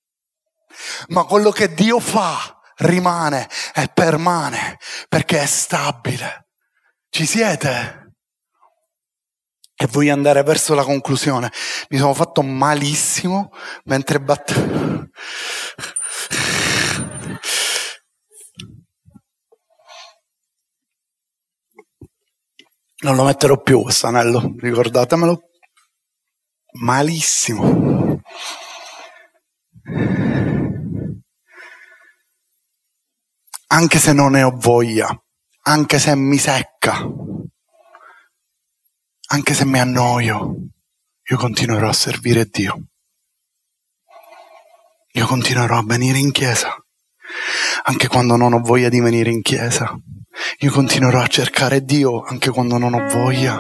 Ma 1.08 1.24
quello 1.24 1.52
che 1.52 1.74
Dio 1.74 2.00
fa 2.00 2.53
rimane 2.78 3.50
e 3.74 3.90
permane 3.94 4.78
perché 5.08 5.42
è 5.42 5.46
stabile. 5.46 6.48
Ci 7.10 7.26
siete? 7.26 8.02
E 9.76 9.88
voglio 9.88 10.14
andare 10.14 10.44
verso 10.44 10.74
la 10.74 10.84
conclusione. 10.84 11.52
Mi 11.90 11.98
sono 11.98 12.14
fatto 12.14 12.42
malissimo 12.42 13.52
mentre 13.86 14.20
battevo. 14.20 15.10
Non 23.04 23.18
lo 23.18 23.26
metterò 23.26 23.62
più 23.62 23.82
questo 23.82 24.08
anello, 24.08 24.56
ricordatemelo. 24.58 25.50
Malissimo. 26.80 28.22
Anche 33.74 33.98
se 33.98 34.14
non 34.14 34.34
ne 34.34 34.44
ho 34.44 34.52
voglia, 34.56 35.10
anche 35.64 35.98
se 35.98 36.16
mi 36.16 36.38
secca, 36.38 36.96
anche 39.30 39.54
se 39.56 39.66
mi 39.66 39.80
annoio, 39.80 40.56
io 41.24 41.38
continuerò 41.38 41.90
a 41.90 41.94
servire 41.94 42.46
Dio. 42.46 42.90
Io 45.16 45.26
continuerò 45.26 45.80
a 45.80 45.84
venire 45.84 46.20
in 46.20 46.32
chiesa, 46.32 46.70
anche 47.86 48.08
quando 48.08 48.36
non 48.36 48.54
ho 48.54 48.60
voglia 48.60 48.90
di 48.90 49.00
venire 49.00 49.32
in 49.32 49.42
chiesa. 49.42 49.92
Io 50.60 50.72
continuerò 50.72 51.22
a 51.22 51.28
cercare 51.28 51.84
Dio 51.84 52.22
anche 52.22 52.52
quando 52.52 52.78
non 52.78 52.94
ho 52.94 53.08
voglia. 53.08 53.60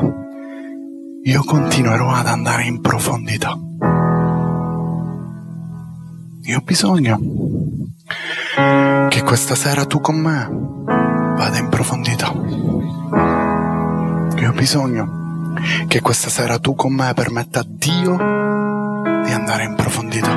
Io 1.23 1.43
continuerò 1.43 2.12
ad 2.12 2.28
andare 2.28 2.65
in 2.65 2.82
profondità. 2.82 3.58
Io 6.43 6.58
ho 6.58 6.62
bisogno 6.62 7.19
che 9.10 9.21
questa 9.23 9.56
sera 9.56 9.86
tu 9.86 9.99
con 10.02 10.15
me 10.15 10.47
vada 11.36 11.58
in 11.58 11.69
profondità. 11.69 12.32
Io 14.38 14.49
ho 14.49 14.54
bisogno 14.54 15.54
che 15.88 16.02
questa 16.02 16.30
sera 16.30 16.60
tu 16.60 16.76
con 16.76 16.93
me 16.93 17.13
permetta 17.13 17.60
a 17.62 17.65
Dio 17.67 18.15
di 19.23 19.32
andare 19.32 19.63
in 19.63 19.76
profondità. 19.76 20.32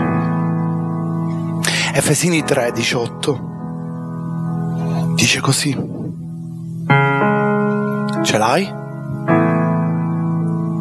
Efesini 1.92 2.42
3, 2.44 2.72
18 2.72 3.54
dice 5.14 5.40
così. 5.40 5.76
Ce 8.22 8.38
l'hai? 8.38 8.72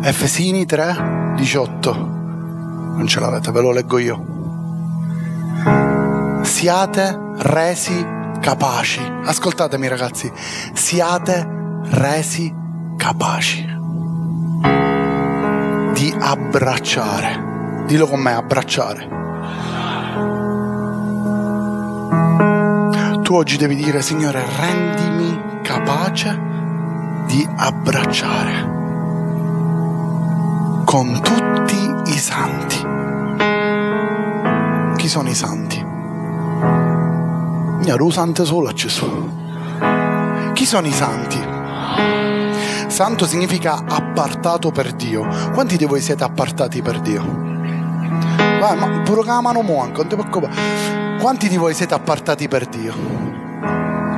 Efesini 0.01 0.65
3, 0.65 1.34
18. 1.36 1.93
Non 1.93 3.08
ce 3.08 3.19
l'avete, 3.19 3.51
ve 3.51 3.62
lo 3.62 3.71
leggo 3.71 3.97
io 3.97 4.34
siate 6.56 7.20
resi 7.39 8.08
capaci. 8.39 9.02
Ascoltatemi 9.26 9.89
ragazzi, 9.89 10.32
siate 10.72 11.46
resi 11.89 12.56
capaci 12.96 13.65
di 15.91 16.15
abbracciare. 16.18 17.84
Dillo 17.88 18.08
con 18.08 18.22
me, 18.22 18.34
abbracciare. 18.34 19.10
Tu 23.22 23.34
oggi 23.34 23.58
devi 23.58 23.76
dire, 23.76 24.02
Signore, 24.02 24.41
rendimi 24.58 25.60
capace 25.62 26.39
di 27.26 27.46
abbracciare 27.54 28.70
con 30.86 31.20
tutti 31.22 32.13
i 32.13 32.18
santi. 32.18 32.82
Chi 34.96 35.10
sono 35.10 35.28
i 35.28 35.36
santi? 35.36 35.85
Io 37.86 38.10
santo 38.10 38.43
solo 38.45 38.67
a 38.67 38.74
Gesù. 38.74 39.06
Chi 40.54 40.65
sono 40.65 40.88
i 40.88 40.91
santi? 40.91 41.39
Santo 42.88 43.28
significa 43.28 43.84
appartato 43.88 44.71
per 44.71 44.93
Dio. 44.93 45.28
Quanti 45.54 45.78
di 45.78 45.86
voi 45.86 46.02
siete 46.02 46.24
appartati 46.24 46.82
per 46.82 47.00
Dio? 47.00 47.21
Vai, 48.60 48.76
ma 48.76 49.02
pure 49.04 49.21
che 49.21 49.28
la 49.28 49.41
mano 49.41 49.62
muoca, 49.62 49.98
non 49.98 50.08
ti 50.08 50.15
preoccupare. 50.15 51.17
Quanti 51.19 51.48
di 51.48 51.58
voi 51.58 51.76
siete 51.76 51.93
appartati 51.93 52.48
per 52.48 52.65
Dio? 52.65 53.44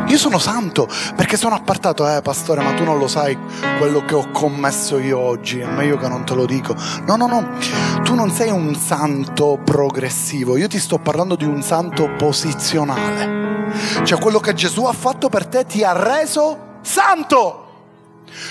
Io 0.07 0.17
sono 0.17 0.39
santo 0.39 0.87
perché 1.15 1.35
sono 1.35 1.55
appartato, 1.55 2.07
eh 2.07 2.21
pastore, 2.21 2.61
ma 2.61 2.73
tu 2.73 2.83
non 2.83 2.97
lo 2.97 3.07
sai 3.07 3.37
quello 3.77 4.05
che 4.05 4.15
ho 4.15 4.29
commesso 4.31 4.99
io 4.99 5.19
oggi, 5.19 5.59
è 5.59 5.65
meglio 5.65 5.97
che 5.97 6.07
non 6.07 6.25
te 6.25 6.33
lo 6.33 6.45
dico. 6.45 6.75
No, 7.05 7.17
no, 7.17 7.27
no, 7.27 7.57
tu 8.03 8.15
non 8.15 8.31
sei 8.31 8.49
un 8.49 8.73
santo 8.75 9.59
progressivo, 9.63 10.55
io 10.55 10.67
ti 10.67 10.79
sto 10.79 10.97
parlando 10.97 11.35
di 11.35 11.45
un 11.45 11.61
santo 11.61 12.09
posizionale. 12.17 13.65
Cioè 14.03 14.19
quello 14.19 14.39
che 14.39 14.53
Gesù 14.53 14.85
ha 14.85 14.93
fatto 14.93 15.27
per 15.27 15.45
te 15.45 15.65
ti 15.65 15.83
ha 15.83 15.91
reso 15.91 16.77
santo. 16.81 17.63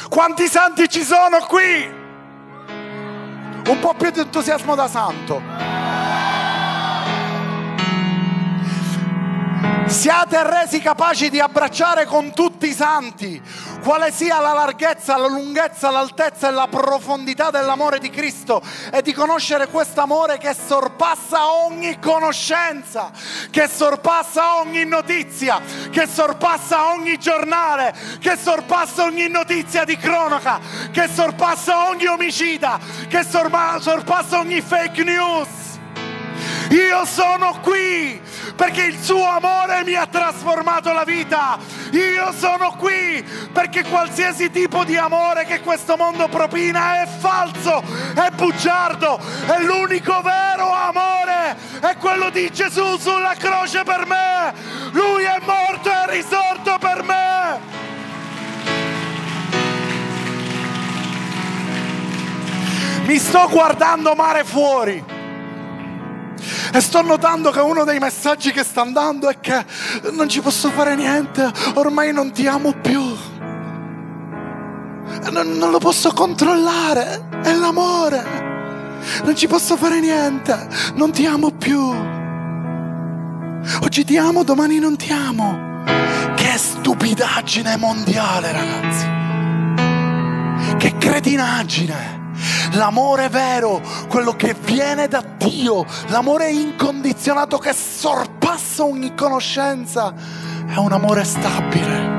Quanti 0.09 0.47
santi 0.49 0.89
ci 0.89 1.03
sono 1.03 1.39
qui? 1.49 2.05
Un 3.69 3.79
po' 3.81 3.95
più 3.95 4.11
di 4.11 4.21
entusiasmo 4.21 4.75
da 4.75 4.89
santo. 4.89 5.86
Siate 9.87 10.43
resi 10.43 10.81
capaci 10.81 11.31
di 11.31 11.39
abbracciare 11.39 12.07
con 12.07 12.35
tutti 12.35 12.67
i 12.69 12.73
santi, 12.73 13.41
quale 13.85 14.11
sia 14.11 14.41
la 14.41 14.53
larghezza, 14.53 15.17
la 15.17 15.29
lunghezza, 15.29 15.91
l'altezza 15.91 16.49
e 16.49 16.51
la 16.51 16.67
profondità 16.69 17.51
dell'amore 17.51 18.01
di 18.01 18.11
Cristo 18.11 18.61
e 18.93 19.01
di 19.01 19.13
conoscere 19.13 19.69
questo 19.69 20.01
amore 20.01 20.39
che 20.39 20.55
sorpassa 20.55 21.53
ogni 21.53 22.01
conoscenza, 22.01 23.13
che 23.51 23.69
sorpassa 23.69 24.59
ogni 24.59 24.85
notizia, 24.85 25.61
che 25.91 26.09
sorpassa 26.09 26.91
ogni 26.91 27.17
giornale, 27.17 27.95
che 28.19 28.37
sorpassa 28.37 29.05
ogni 29.05 29.29
notizia 29.29 29.85
di 29.85 29.97
cronaca, 29.97 30.59
che 30.91 31.09
sorpassa 31.09 31.89
ogni 31.89 32.07
omicida, 32.07 32.79
che 33.09 33.23
sorpassa 33.23 34.39
ogni 34.39 34.61
fake 34.61 35.05
news. 35.05 35.66
Io 36.71 37.05
sono 37.05 37.61
qui 37.61 38.21
perché 38.57 38.85
il 38.85 39.01
suo 39.01 39.25
amore 39.25 39.85
mi 39.85 39.95
ha 39.95 40.07
trasformato 40.07 40.93
la 40.93 41.05
vita. 41.05 41.59
Io 41.93 42.33
sono 42.33 42.75
qui 42.77 43.25
perché 43.53 43.85
qualsiasi 43.85 44.51
tipo 44.51 44.83
di 44.85 44.97
amore 44.97 45.45
che 45.45 45.61
questo 45.61 45.97
mondo 45.97 46.27
propina 46.29 47.03
è 47.03 47.07
falso, 47.07 47.83
è 48.15 48.31
bugiardo, 48.35 49.21
è 49.47 49.61
l'unico 49.63 50.21
vero 50.23 50.73
amore, 50.73 51.57
è 51.81 51.97
quello 51.99 52.31
di 52.31 52.51
Gesù 52.51 52.97
sulla 52.97 53.35
croce 53.39 53.83
per 53.85 54.07
me. 54.07 54.53
Lui 54.91 55.23
è 55.23 55.39
morto 55.45 55.91
e 55.91 56.11
risorto 56.11 56.77
per 56.79 57.03
me. 57.03 57.75
Mi 63.05 63.19
sto 63.19 63.47
guardando 63.49 64.15
mare 64.15 64.43
fuori. 64.43 65.16
E 66.73 66.81
sto 66.81 67.03
notando 67.03 67.51
che 67.51 67.61
uno 67.61 67.85
dei 67.85 67.99
messaggi 67.99 68.53
che 68.53 68.65
sta 68.65 68.81
andando 68.83 69.29
è 69.29 69.39
che 69.41 69.65
non 70.13 70.29
ci 70.29 70.41
posso 70.41 70.71
fare 70.71 70.95
niente, 70.95 71.51
ormai 71.75 72.13
non 72.13 72.33
ti 72.33 72.47
amo 72.47 72.73
più. 72.73 73.03
Non, 75.31 75.57
non 75.57 75.71
lo 75.71 75.79
posso 75.79 76.13
controllare, 76.13 77.29
è 77.43 77.53
l'amore. 77.55 78.45
Non 79.25 79.37
ci 79.37 79.47
posso 79.47 79.77
fare 79.77 80.01
niente, 80.01 80.69
non 80.95 81.13
ti 81.13 81.27
amo 81.27 81.51
più. 81.53 81.81
Oggi 83.83 84.05
ti 84.05 84.17
amo, 84.17 84.43
domani 84.43 84.79
non 84.79 84.97
ti 84.97 85.13
amo. 85.13 85.85
Che 86.35 86.57
stupidaggine 86.57 87.77
mondiale, 87.77 88.53
ragazzi. 88.53 89.07
Che 90.77 90.97
cretinaggine. 90.99 92.16
L'amore 92.73 93.29
vero, 93.29 93.81
quello 94.09 94.33
che 94.33 94.55
viene 94.55 95.09
da 95.09 95.23
Dio, 95.37 95.85
l'amore 96.09 96.51
incondizionato 96.51 97.59
che 97.59 97.73
sorpassa 97.73 98.85
ogni 98.85 99.15
conoscenza, 99.15 100.15
è 100.67 100.77
un 100.77 100.93
amore 100.93 101.25
stabile. 101.25 102.15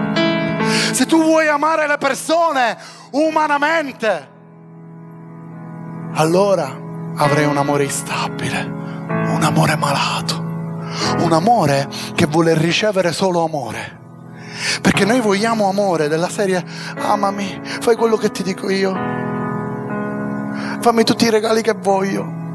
Se 0.91 1.05
tu 1.05 1.21
vuoi 1.21 1.47
amare 1.47 1.87
le 1.87 1.97
persone 1.97 2.77
umanamente, 3.11 4.35
allora 6.13 6.75
avrai 7.15 7.45
un 7.45 7.57
amore 7.57 7.83
instabile, 7.83 8.61
un 8.63 9.43
amore 9.43 9.75
malato, 9.75 10.35
un 11.19 11.31
amore 11.31 11.87
che 12.15 12.25
vuole 12.25 12.57
ricevere 12.57 13.11
solo 13.11 13.43
amore. 13.43 14.05
Perché 14.81 15.05
noi 15.05 15.19
vogliamo 15.19 15.69
amore 15.69 16.07
della 16.07 16.29
serie 16.29 16.63
amami, 16.97 17.61
fai 17.63 17.95
quello 17.95 18.17
che 18.17 18.31
ti 18.31 18.41
dico 18.41 18.69
io, 18.69 19.26
fammi 20.79 21.03
tutti 21.03 21.25
i 21.25 21.29
regali 21.29 21.61
che 21.61 21.73
voglio. 21.73 22.45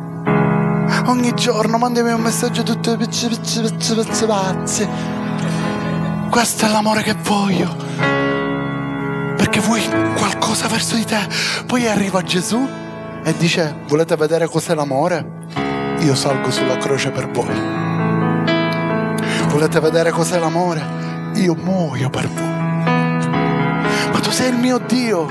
Ogni 1.07 1.35
giorno 1.35 1.79
mandami 1.79 2.13
un 2.13 2.21
messaggio 2.21 2.63
tutto 2.63 2.97
pizzi, 2.97 3.29
pizzi, 3.29 3.61
pizzi, 3.61 3.95
pizzi, 3.95 4.27
pazzi. 4.27 4.89
Questo 6.31 6.67
è 6.67 6.69
l'amore 6.69 7.03
che 7.03 7.15
voglio. 7.23 7.75
Perché 9.37 9.61
vuoi 9.61 9.83
qualcosa 10.17 10.69
verso 10.69 10.95
di 10.95 11.05
te. 11.05 11.19
Poi 11.67 11.87
arriva 11.89 12.23
Gesù 12.23 12.69
e 13.25 13.37
dice, 13.37 13.77
volete 13.89 14.17
vedere 14.17 14.47
cos'è 14.47 14.75
l'amore? 14.75 15.41
Io 16.01 16.15
salgo 16.15 16.51
sulla 16.51 16.77
croce 16.77 17.11
per 17.11 17.31
voi. 17.31 17.81
Volete 19.49 19.81
vedere 19.81 20.11
cos'è 20.11 20.39
l'amore? 20.39 20.83
Io 21.35 21.55
muoio 21.55 22.09
per 22.11 22.29
voi. 22.29 22.51
Ma 24.13 24.21
tu 24.23 24.31
sei 24.31 24.51
il 24.51 24.57
mio 24.57 24.79
Dio, 24.79 25.27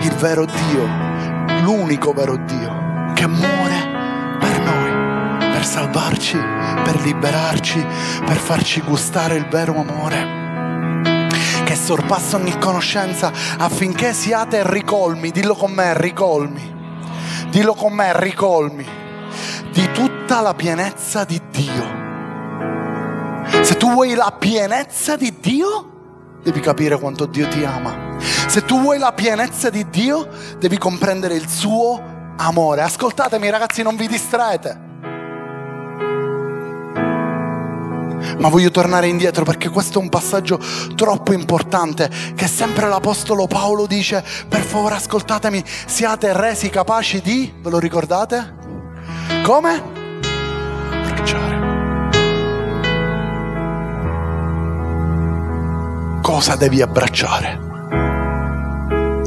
il 0.00 0.12
vero 0.12 0.44
Dio 0.44 1.07
l'unico 1.62 2.12
vero 2.12 2.36
Dio 2.36 3.12
che 3.14 3.26
muore 3.26 4.36
per 4.38 4.60
noi, 4.60 5.50
per 5.50 5.64
salvarci, 5.64 6.36
per 6.84 7.00
liberarci, 7.02 7.84
per 8.24 8.36
farci 8.36 8.80
gustare 8.80 9.36
il 9.36 9.46
vero 9.48 9.78
amore 9.78 10.36
che 11.64 11.74
sorpassa 11.74 12.36
ogni 12.36 12.56
conoscenza 12.58 13.30
affinché 13.58 14.14
siate 14.14 14.62
ricolmi, 14.64 15.30
dillo 15.30 15.54
con 15.54 15.72
me, 15.72 15.98
ricolmi, 15.98 16.74
dillo 17.50 17.74
con 17.74 17.92
me, 17.92 18.18
ricolmi 18.18 18.86
di 19.72 19.92
tutta 19.92 20.40
la 20.40 20.54
pienezza 20.54 21.24
di 21.24 21.40
Dio. 21.50 21.96
Se 23.62 23.76
tu 23.76 23.90
vuoi 23.90 24.14
la 24.14 24.34
pienezza 24.38 25.16
di 25.16 25.34
Dio, 25.40 25.97
devi 26.50 26.60
capire 26.60 26.98
quanto 26.98 27.26
Dio 27.26 27.46
ti 27.48 27.62
ama. 27.64 28.16
Se 28.18 28.64
tu 28.64 28.80
vuoi 28.80 28.98
la 28.98 29.12
pienezza 29.12 29.68
di 29.68 29.88
Dio, 29.90 30.28
devi 30.58 30.78
comprendere 30.78 31.34
il 31.34 31.46
suo 31.48 32.02
amore. 32.36 32.80
Ascoltatemi 32.82 33.50
ragazzi, 33.50 33.82
non 33.82 33.96
vi 33.96 34.08
distraete. 34.08 34.86
Ma 38.38 38.48
voglio 38.48 38.70
tornare 38.70 39.08
indietro 39.08 39.44
perché 39.44 39.68
questo 39.68 39.98
è 39.98 40.02
un 40.02 40.08
passaggio 40.08 40.58
troppo 40.94 41.32
importante 41.32 42.10
che 42.34 42.46
sempre 42.46 42.88
l'Apostolo 42.88 43.46
Paolo 43.46 43.86
dice, 43.86 44.24
per 44.48 44.60
favore 44.60 44.94
ascoltatemi, 44.94 45.62
siate 45.86 46.32
resi 46.32 46.70
capaci 46.70 47.20
di, 47.20 47.52
ve 47.60 47.70
lo 47.70 47.78
ricordate? 47.78 48.56
Come? 49.42 49.82
Abbracciare. 50.90 51.57
Cosa 56.28 56.56
devi 56.56 56.82
abbracciare? 56.82 57.58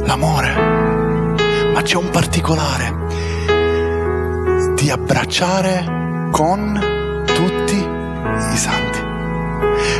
l'amore, 0.04 0.54
ma 1.72 1.82
c'è 1.82 1.96
un 1.96 2.10
particolare, 2.10 2.94
di 4.76 4.88
abbracciare 4.88 6.30
con 6.30 6.80
tutti 7.26 7.74
i 7.74 8.56
santi. 8.56 9.00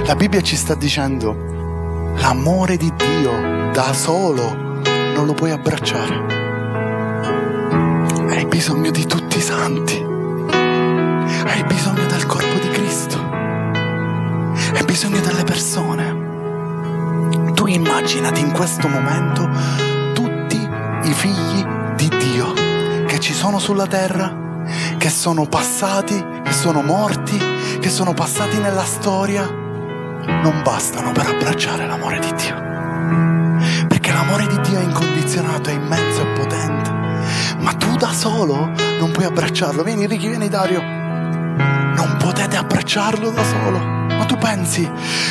La 0.07 0.15
Bibbia 0.15 0.43
ci 0.43 0.55
sta 0.55 0.77
dicendo, 0.77 2.15
l'amore 2.19 2.77
di 2.77 2.93
Dio 2.95 3.71
da 3.73 3.93
solo 3.93 4.81
non 5.17 5.27
lo 5.27 5.35
puoi 5.35 5.51
abbracciare. 5.51 6.21
Hai 8.29 8.47
bisogno 8.47 8.93
di 8.93 9.05
tutti 9.07 9.39
i 9.39 9.43
santi. 9.43 9.97
Hai 9.97 11.65
bisogno 11.65 12.07
del 12.07 12.27
corpo 12.27 12.59
di 12.61 12.69
Cristo. 12.69 13.19
Hai 14.73 14.85
bisogno 14.85 15.19
delle 15.19 15.43
persone. 15.43 16.22
Tu 17.63 17.69
immaginati 17.69 18.41
in 18.41 18.51
questo 18.51 18.89
momento 18.89 19.49
i 21.05 21.13
figli 21.15 21.65
di 21.95 22.09
Dio 22.09 22.53
che 23.07 23.21
ci 23.21 23.33
sono 23.33 23.61
sulla 23.61 23.87
terra, 23.87 24.65
che 24.99 25.09
sono 25.09 25.47
passati, 25.47 26.41
che 26.43 26.51
sono 26.51 26.83
morti, 26.83 27.41
che 27.79 27.89
sono 27.89 28.15
passati 28.15 28.59
nella 28.59 28.83
storia, 28.83 29.49
non 29.49 30.63
bastano 30.65 31.13
per 31.13 31.27
abbracciare 31.27 31.87
l'amore 31.87 32.19
di 32.19 32.35
Dio. 32.35 33.87
Perché 33.87 34.11
l'amore 34.13 34.49
di 34.49 34.61
Dio 34.63 34.81
è 34.81 34.83
incondizionato, 34.83 35.71
è 35.71 35.75
immenso 35.75 36.23
e 36.23 36.33
potente. 36.33 36.91
Ma 37.59 37.75
tu 37.75 37.95
da 37.95 38.13
solo 38.13 38.73
non 38.99 39.13
puoi 39.13 39.27
abbracciarlo. 39.27 39.85
Vieni 39.85 40.09
Ricky, 40.09 40.27
vieni 40.27 40.49
Dario. 40.49 40.83
Non 40.83 42.17
potete 42.19 42.57
abbracciarlo 42.57 43.31
da 43.31 43.45
solo. 43.45 43.79
Ma 43.79 44.25
tu 44.25 44.37
pensi, 44.37 44.89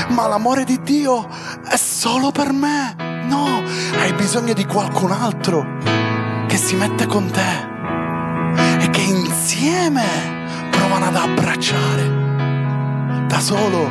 ma 0.10 0.28
l'amore 0.28 0.64
di 0.64 0.82
Dio 0.82 1.28
è 1.70 1.78
solo 2.02 2.32
per 2.32 2.52
me. 2.52 2.96
No, 3.28 3.62
hai 4.00 4.12
bisogno 4.14 4.54
di 4.54 4.66
qualcun 4.66 5.12
altro 5.12 5.78
che 6.48 6.58
si 6.58 6.74
mette 6.74 7.06
con 7.06 7.30
te 7.30 8.84
e 8.84 8.90
che 8.90 9.02
insieme 9.02 10.04
provano 10.72 11.06
ad 11.06 11.16
abbracciare. 11.16 13.28
Da 13.28 13.40
solo 13.40 13.88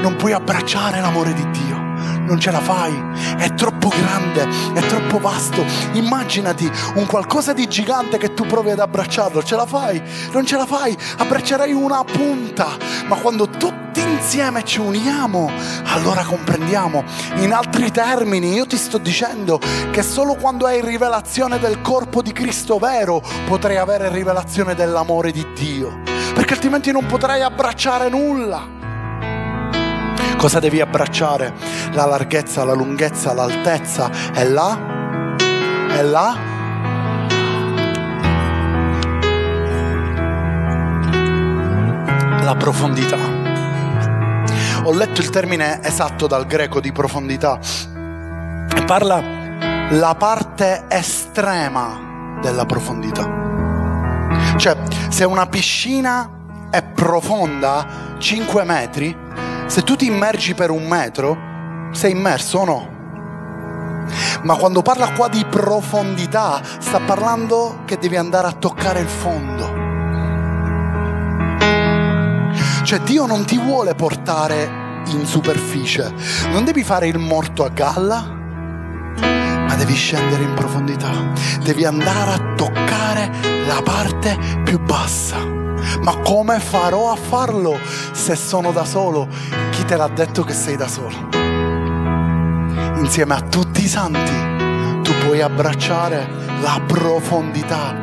non 0.00 0.16
puoi 0.16 0.32
abbracciare 0.32 1.02
l'amore 1.02 1.34
di 1.34 1.50
Dio 1.50 1.88
non 2.24 2.38
ce 2.38 2.52
la 2.52 2.60
fai, 2.60 2.96
è 3.38 3.54
troppo 3.54 3.88
grande, 3.88 4.46
è 4.72 4.86
troppo 4.86 5.18
vasto. 5.18 5.64
Immaginati 5.94 6.70
un 6.94 7.04
qualcosa 7.06 7.52
di 7.52 7.66
gigante 7.66 8.18
che 8.18 8.34
tu 8.34 8.46
provi 8.46 8.70
ad 8.70 8.78
abbracciarlo, 8.78 9.42
ce 9.42 9.56
la 9.56 9.66
fai? 9.66 10.00
Non 10.30 10.46
ce 10.46 10.56
la 10.56 10.64
fai, 10.64 10.96
abbraccerai 11.18 11.72
una 11.72 12.04
punta, 12.04 12.68
ma 13.08 13.16
quando 13.16 13.48
tutti 13.48 13.79
insieme 14.20 14.62
ci 14.64 14.80
uniamo, 14.80 15.50
allora 15.86 16.22
comprendiamo. 16.22 17.02
In 17.36 17.54
altri 17.54 17.90
termini, 17.90 18.52
io 18.52 18.66
ti 18.66 18.76
sto 18.76 18.98
dicendo 18.98 19.58
che 19.90 20.02
solo 20.02 20.34
quando 20.34 20.66
hai 20.66 20.82
rivelazione 20.82 21.58
del 21.58 21.80
corpo 21.80 22.20
di 22.20 22.30
Cristo 22.32 22.78
vero 22.78 23.22
potrai 23.46 23.78
avere 23.78 24.10
rivelazione 24.10 24.74
dell'amore 24.74 25.32
di 25.32 25.44
Dio, 25.54 26.00
perché 26.34 26.52
altrimenti 26.52 26.92
non 26.92 27.06
potrai 27.06 27.40
abbracciare 27.40 28.10
nulla. 28.10 28.78
Cosa 30.36 30.60
devi 30.60 30.80
abbracciare? 30.80 31.54
La 31.92 32.04
larghezza, 32.04 32.62
la 32.64 32.74
lunghezza, 32.74 33.32
l'altezza 33.32 34.10
è 34.34 34.44
là? 34.44 35.36
È 35.88 36.02
là? 36.02 36.36
La 42.42 42.54
profondità. 42.56 43.39
Ho 44.82 44.92
letto 44.92 45.20
il 45.20 45.28
termine 45.28 45.82
esatto 45.82 46.26
dal 46.26 46.46
greco 46.46 46.80
di 46.80 46.90
profondità. 46.90 47.58
Parla 48.86 49.22
la 49.90 50.14
parte 50.14 50.86
estrema 50.88 52.38
della 52.40 52.64
profondità. 52.64 53.28
Cioè, 54.56 54.76
se 55.10 55.24
una 55.24 55.46
piscina 55.46 56.30
è 56.70 56.82
profonda 56.82 58.16
5 58.16 58.64
metri, 58.64 59.14
se 59.66 59.82
tu 59.82 59.96
ti 59.96 60.06
immergi 60.06 60.54
per 60.54 60.70
un 60.70 60.86
metro, 60.86 61.36
sei 61.92 62.12
immerso 62.12 62.58
o 62.58 62.64
no? 62.64 62.98
Ma 64.42 64.56
quando 64.56 64.80
parla 64.80 65.12
qua 65.12 65.28
di 65.28 65.44
profondità, 65.44 66.62
sta 66.78 67.00
parlando 67.00 67.80
che 67.84 67.98
devi 67.98 68.16
andare 68.16 68.46
a 68.46 68.52
toccare 68.52 69.00
il 69.00 69.08
fondo. 69.08 69.69
Cioè 72.90 72.98
Dio 73.02 73.24
non 73.24 73.44
ti 73.44 73.56
vuole 73.56 73.94
portare 73.94 75.02
in 75.12 75.24
superficie, 75.24 76.12
non 76.50 76.64
devi 76.64 76.82
fare 76.82 77.06
il 77.06 77.18
morto 77.18 77.62
a 77.62 77.68
galla, 77.68 78.20
ma 78.20 79.74
devi 79.76 79.94
scendere 79.94 80.42
in 80.42 80.54
profondità, 80.54 81.08
devi 81.62 81.84
andare 81.84 82.32
a 82.32 82.54
toccare 82.56 83.30
la 83.64 83.80
parte 83.84 84.36
più 84.64 84.80
bassa. 84.80 85.36
Ma 86.02 86.16
come 86.16 86.58
farò 86.58 87.12
a 87.12 87.14
farlo 87.14 87.78
se 88.10 88.34
sono 88.34 88.72
da 88.72 88.84
solo? 88.84 89.28
Chi 89.70 89.84
te 89.84 89.94
l'ha 89.94 90.08
detto 90.08 90.42
che 90.42 90.52
sei 90.52 90.74
da 90.74 90.88
solo? 90.88 91.28
Insieme 92.96 93.34
a 93.34 93.40
tutti 93.42 93.84
i 93.84 93.88
santi 93.88 94.49
tu 95.10 95.26
puoi 95.26 95.40
abbracciare 95.40 96.28
la 96.60 96.80
profondità. 96.86 97.98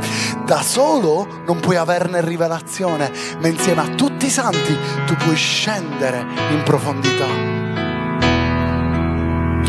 Da 0.46 0.62
solo 0.62 1.42
non 1.46 1.62
puoi 1.62 1.78
averne 1.78 2.20
rivelazione, 2.22 3.10
ma 3.40 3.48
insieme 3.48 3.82
a 3.82 3.88
tutti 3.96 4.26
i 4.26 4.30
santi 4.30 4.78
tu 5.06 5.16
puoi 5.16 5.36
scendere 5.36 6.26
in 6.52 6.64
profondità. 6.66 7.26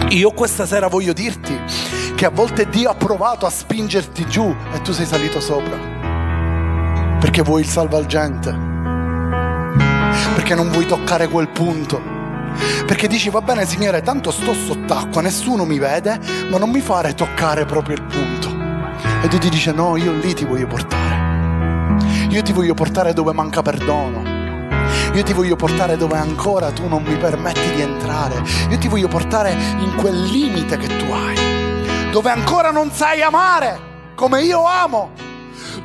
Io 0.08 0.30
questa 0.32 0.66
sera 0.66 0.88
voglio 0.88 1.12
dirti 1.12 1.56
che 2.16 2.24
a 2.24 2.30
volte 2.30 2.68
Dio 2.68 2.90
ha 2.90 2.94
provato 2.94 3.46
a 3.46 3.50
spingerti 3.50 4.26
giù 4.26 4.52
e 4.72 4.82
tu 4.82 4.90
sei 4.92 5.06
salito 5.06 5.38
sopra 5.38 5.96
perché 7.20 7.42
vuoi 7.42 7.62
il 7.62 7.68
salvagente, 7.68 8.56
perché 10.34 10.54
non 10.54 10.70
vuoi 10.70 10.86
toccare 10.86 11.28
quel 11.28 11.48
punto, 11.48 12.17
perché 12.86 13.08
dici 13.08 13.30
va 13.30 13.40
bene 13.40 13.66
Signore, 13.66 14.02
tanto 14.02 14.30
sto 14.30 14.52
sott'acqua, 14.52 15.20
nessuno 15.22 15.64
mi 15.64 15.78
vede, 15.78 16.18
ma 16.50 16.58
non 16.58 16.70
mi 16.70 16.80
fare 16.80 17.14
toccare 17.14 17.64
proprio 17.64 17.96
il 17.96 18.02
punto. 18.02 18.48
E 19.22 19.28
Dio 19.28 19.38
ti 19.38 19.48
dice 19.48 19.72
no, 19.72 19.96
io 19.96 20.12
lì 20.12 20.34
ti 20.34 20.44
voglio 20.44 20.66
portare, 20.66 21.96
io 22.28 22.42
ti 22.42 22.52
voglio 22.52 22.74
portare 22.74 23.12
dove 23.12 23.32
manca 23.32 23.62
perdono. 23.62 24.36
Io 25.14 25.22
ti 25.22 25.32
voglio 25.32 25.56
portare 25.56 25.96
dove 25.96 26.16
ancora 26.16 26.70
tu 26.70 26.86
non 26.86 27.02
mi 27.02 27.16
permetti 27.16 27.74
di 27.74 27.80
entrare. 27.80 28.42
Io 28.68 28.78
ti 28.78 28.88
voglio 28.88 29.08
portare 29.08 29.52
in 29.52 29.94
quel 29.96 30.22
limite 30.22 30.76
che 30.76 30.86
tu 30.86 31.10
hai. 31.12 32.10
Dove 32.10 32.30
ancora 32.30 32.70
non 32.70 32.90
sai 32.90 33.22
amare 33.22 33.86
come 34.14 34.42
io 34.42 34.64
amo 34.64 35.12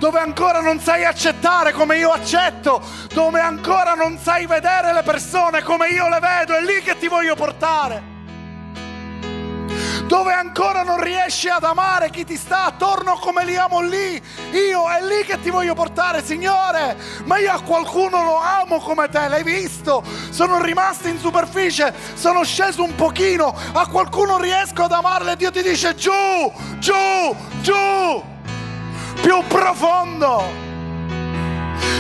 dove 0.03 0.19
ancora 0.19 0.59
non 0.59 0.81
sai 0.81 1.05
accettare 1.05 1.71
come 1.71 1.97
io 1.97 2.09
accetto, 2.09 2.81
dove 3.13 3.39
ancora 3.39 3.93
non 3.93 4.17
sai 4.21 4.45
vedere 4.45 4.91
le 4.91 5.01
persone 5.01 5.63
come 5.63 5.87
io 5.91 6.09
le 6.09 6.19
vedo, 6.19 6.57
è 6.57 6.61
lì 6.61 6.81
che 6.81 6.97
ti 6.97 7.07
voglio 7.07 7.35
portare. 7.35 8.11
Dove 10.05 10.33
ancora 10.33 10.83
non 10.83 11.01
riesci 11.01 11.47
ad 11.47 11.63
amare 11.63 12.09
chi 12.09 12.25
ti 12.25 12.35
sta 12.35 12.65
attorno 12.65 13.15
come 13.15 13.45
li 13.45 13.55
amo 13.55 13.79
lì, 13.79 14.21
io 14.51 14.89
è 14.89 15.01
lì 15.05 15.23
che 15.23 15.39
ti 15.39 15.49
voglio 15.49 15.73
portare, 15.73 16.21
Signore. 16.21 16.97
Ma 17.23 17.37
io 17.37 17.53
a 17.53 17.61
qualcuno 17.61 18.23
lo 18.23 18.35
amo 18.35 18.81
come 18.81 19.07
te, 19.07 19.29
l'hai 19.29 19.43
visto? 19.43 20.03
Sono 20.31 20.61
rimasto 20.61 21.07
in 21.07 21.17
superficie, 21.17 21.93
sono 22.15 22.43
sceso 22.43 22.83
un 22.83 22.93
pochino, 22.95 23.55
a 23.71 23.87
qualcuno 23.87 24.37
riesco 24.37 24.83
ad 24.83 24.91
amarle, 24.91 25.37
Dio 25.37 25.49
ti 25.49 25.61
dice 25.61 25.95
giù, 25.95 26.11
giù, 26.79 26.93
giù 27.61 28.31
più 29.23 29.41
profondo. 29.47 30.43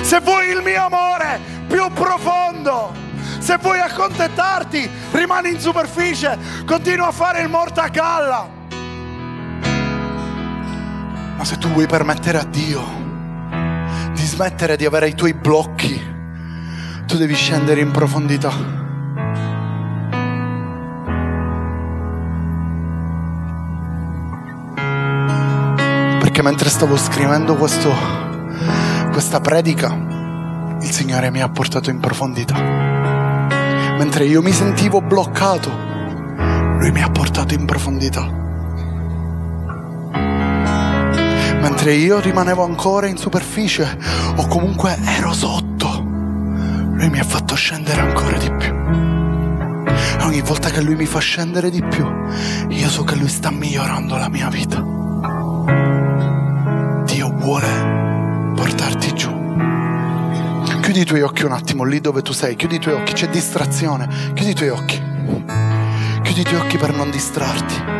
Se 0.01 0.19
vuoi 0.19 0.49
il 0.49 0.61
mio 0.61 0.85
amore, 0.85 1.39
più 1.67 1.89
profondo. 1.93 2.91
Se 3.39 3.57
vuoi 3.57 3.79
accontentarti, 3.79 4.89
rimani 5.11 5.49
in 5.51 5.59
superficie, 5.59 6.37
continua 6.65 7.07
a 7.07 7.11
fare 7.11 7.41
il 7.41 7.49
morto 7.49 7.79
a 7.79 7.87
galla. 7.87 8.49
Ma 11.37 11.43
se 11.45 11.57
tu 11.57 11.69
vuoi 11.69 11.87
permettere 11.87 12.37
a 12.37 12.43
Dio 12.43 13.01
di 14.13 14.25
smettere 14.25 14.75
di 14.75 14.85
avere 14.85 15.07
i 15.07 15.15
tuoi 15.15 15.33
blocchi, 15.33 16.01
tu 17.05 17.17
devi 17.17 17.35
scendere 17.35 17.79
in 17.79 17.91
profondità. 17.91 18.82
Perché 26.33 26.49
mentre 26.49 26.69
stavo 26.69 26.97
scrivendo 26.97 27.55
questo, 27.55 27.93
questa 29.11 29.39
predica, 29.39 29.95
il 30.81 30.89
Signore 30.89 31.29
mi 31.29 31.43
ha 31.43 31.49
portato 31.49 31.91
in 31.91 31.99
profondità. 31.99 32.59
Mentre 33.99 34.25
io 34.25 34.41
mi 34.41 34.51
sentivo 34.51 34.99
bloccato, 34.99 35.69
Lui 35.69 36.91
mi 36.91 37.03
ha 37.03 37.09
portato 37.11 37.53
in 37.53 37.65
profondità. 37.65 38.27
Mentre 41.61 41.93
io 41.93 42.19
rimanevo 42.19 42.63
ancora 42.63 43.05
in 43.05 43.17
superficie 43.17 43.95
o 44.35 44.47
comunque 44.47 44.97
ero 45.05 45.33
sotto, 45.33 45.99
Lui 45.99 47.09
mi 47.11 47.19
ha 47.19 47.25
fatto 47.25 47.53
scendere 47.53 48.01
ancora 48.01 48.37
di 48.39 48.51
più. 48.53 48.73
E 50.19 50.23
ogni 50.23 50.41
volta 50.41 50.71
che 50.71 50.81
Lui 50.81 50.95
mi 50.95 51.05
fa 51.05 51.19
scendere 51.19 51.69
di 51.69 51.83
più, 51.83 52.03
io 52.69 52.89
so 52.89 53.03
che 53.03 53.13
Lui 53.17 53.29
sta 53.29 53.51
migliorando 53.51 54.17
la 54.17 54.29
mia 54.29 54.49
vita 54.49 54.92
vuole 57.43 58.53
portarti 58.55 59.13
giù. 59.13 59.29
Chiudi 60.81 61.01
i 61.01 61.05
tuoi 61.05 61.21
occhi 61.21 61.43
un 61.43 61.51
attimo 61.51 61.83
lì 61.83 61.99
dove 61.99 62.21
tu 62.21 62.31
sei, 62.31 62.55
chiudi 62.55 62.75
i 62.75 62.79
tuoi 62.79 62.95
occhi, 62.95 63.13
c'è 63.13 63.27
distrazione, 63.27 64.07
chiudi 64.33 64.51
i 64.51 64.53
tuoi 64.53 64.69
occhi. 64.69 65.01
Chiudi 66.21 66.39
i 66.39 66.43
tuoi 66.43 66.59
occhi 66.59 66.77
per 66.77 66.95
non 66.95 67.09
distrarti. 67.09 67.91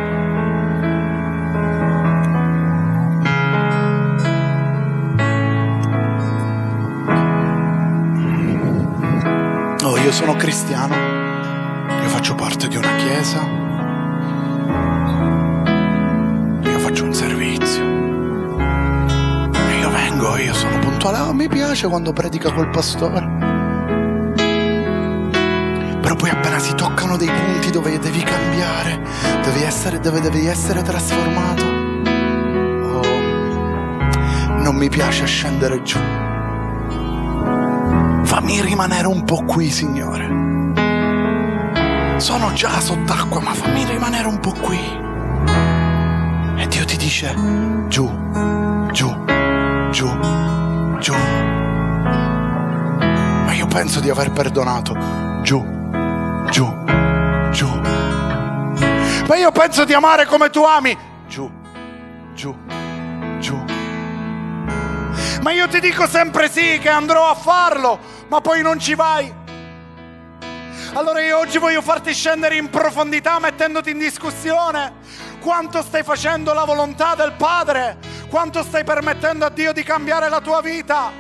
Oh, 9.84 9.98
io 9.98 10.12
sono 10.14 10.36
cristiano, 10.36 10.96
io 12.02 12.08
faccio 12.08 12.36
parte 12.36 12.70
di 12.70 12.78
una 12.78 12.96
chiesa, 12.96 13.63
puntuale, 21.04 21.18
oh, 21.20 21.34
mi 21.34 21.50
piace 21.50 21.88
quando 21.90 22.14
predica 22.14 22.50
quel 22.54 22.70
pastore. 22.70 23.20
Però 26.02 26.16
poi 26.16 26.30
appena 26.30 26.60
si 26.60 26.74
toccano 26.76 27.18
dei 27.18 27.28
punti 27.30 27.72
dove 27.72 28.00
devi 28.00 28.24
cambiare, 28.24 29.02
devi 29.44 29.64
essere, 29.64 30.00
dove 30.00 30.22
devi 30.22 30.46
essere 30.46 30.82
trasformato, 30.82 31.64
oh, 32.84 33.02
non 34.62 34.76
mi 34.76 34.88
piace 34.88 35.26
scendere 35.26 35.82
giù. 35.82 36.00
Fammi 38.24 38.62
rimanere 38.62 39.08
un 39.08 39.26
po' 39.26 39.44
qui, 39.44 39.70
Signore. 39.70 40.42
sono 42.18 42.54
già 42.54 42.80
sott'acqua, 42.80 43.42
ma 43.42 43.54
fammi 43.54 43.84
rimanere 43.86 44.28
un 44.28 44.40
po' 44.40 44.54
qui. 44.54 44.80
E 46.56 46.68
Dio 46.68 46.86
ti 46.86 46.96
dice, 46.96 47.36
giù, 47.90 48.10
giù, 48.92 49.14
giù, 49.92 50.10
giù. 51.04 51.14
Ma 53.44 53.54
io 53.54 53.68
penso 53.68 54.00
di 54.00 54.10
aver 54.10 54.32
perdonato. 54.32 54.96
Giù, 55.42 55.62
giù, 56.50 56.74
giù. 57.52 57.68
Ma 59.28 59.36
io 59.36 59.52
penso 59.52 59.84
di 59.84 59.94
amare 59.94 60.26
come 60.26 60.50
tu 60.50 60.64
ami. 60.64 60.98
Giù, 61.28 61.52
giù, 62.34 62.56
giù. 63.40 63.66
Ma 65.42 65.52
io 65.52 65.68
ti 65.68 65.82
dico 65.82 66.08
sempre 66.08 66.50
sì 66.50 66.80
che 66.80 66.88
andrò 66.88 67.30
a 67.30 67.36
farlo, 67.36 68.00
ma 68.30 68.40
poi 68.40 68.62
non 68.62 68.80
ci 68.80 68.96
vai. 68.96 69.42
Allora 70.94 71.22
io 71.22 71.38
oggi 71.38 71.58
voglio 71.58 71.82
farti 71.82 72.14
scendere 72.14 72.56
in 72.56 72.70
profondità 72.70 73.40
mettendoti 73.40 73.90
in 73.90 73.98
discussione 73.98 75.02
quanto 75.42 75.82
stai 75.82 76.04
facendo 76.04 76.54
la 76.54 76.64
volontà 76.64 77.16
del 77.16 77.34
Padre, 77.34 77.98
quanto 78.34 78.64
stai 78.64 78.84
permettendo 78.84 79.46
a 79.46 79.50
Dio 79.50 79.72
di 79.74 79.84
cambiare 79.84 80.28
la 80.28 80.42
tua 80.42 80.60
vita. 80.60 81.12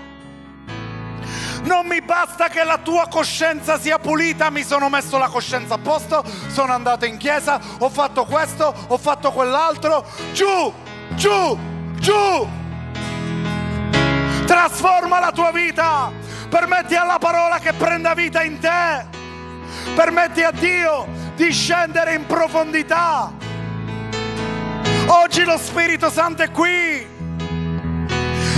Non 1.61 1.85
mi 1.85 2.01
basta 2.01 2.47
che 2.47 2.63
la 2.63 2.79
tua 2.79 3.07
coscienza 3.07 3.79
sia 3.79 3.99
pulita, 3.99 4.49
mi 4.49 4.63
sono 4.63 4.89
messo 4.89 5.19
la 5.19 5.27
coscienza 5.27 5.75
a 5.75 5.77
posto, 5.77 6.25
sono 6.47 6.73
andato 6.73 7.05
in 7.05 7.17
chiesa, 7.17 7.61
ho 7.77 7.89
fatto 7.89 8.25
questo, 8.25 8.73
ho 8.87 8.97
fatto 8.97 9.31
quell'altro. 9.31 10.03
Giù, 10.33 10.73
giù, 11.09 11.55
giù. 11.99 12.47
Trasforma 14.47 15.19
la 15.19 15.31
tua 15.31 15.51
vita, 15.51 16.11
permetti 16.49 16.95
alla 16.95 17.19
parola 17.19 17.59
che 17.59 17.73
prenda 17.73 18.15
vita 18.15 18.41
in 18.41 18.57
te. 18.57 19.05
Permetti 19.93 20.41
a 20.41 20.49
Dio 20.49 21.05
di 21.35 21.51
scendere 21.51 22.15
in 22.15 22.25
profondità. 22.25 23.42
Oggi 25.07 25.43
lo 25.43 25.57
Spirito 25.57 26.09
Santo 26.09 26.43
è 26.43 26.51
qui 26.51 27.05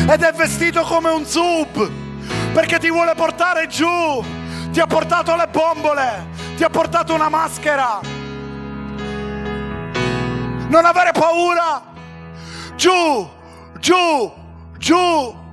ed 0.08 0.22
è 0.22 0.32
vestito 0.34 0.84
come 0.84 1.10
un 1.10 1.26
sub 1.26 1.89
perché 2.54 2.80
ti 2.80 2.89
vuole 2.89 3.14
portare 3.16 3.68
giù. 3.68 4.24
Ti 4.72 4.80
ha 4.80 4.88
portato 4.88 5.36
le 5.36 5.48
bombole, 5.48 6.28
ti 6.56 6.64
ha 6.64 6.70
portato 6.70 7.14
una 7.14 7.30
maschera. 7.30 8.00
Non 10.68 10.86
avere 10.86 11.12
paura. 11.12 11.82
Giù, 12.76 13.30
giù, 13.80 14.32
giù. 14.78 15.43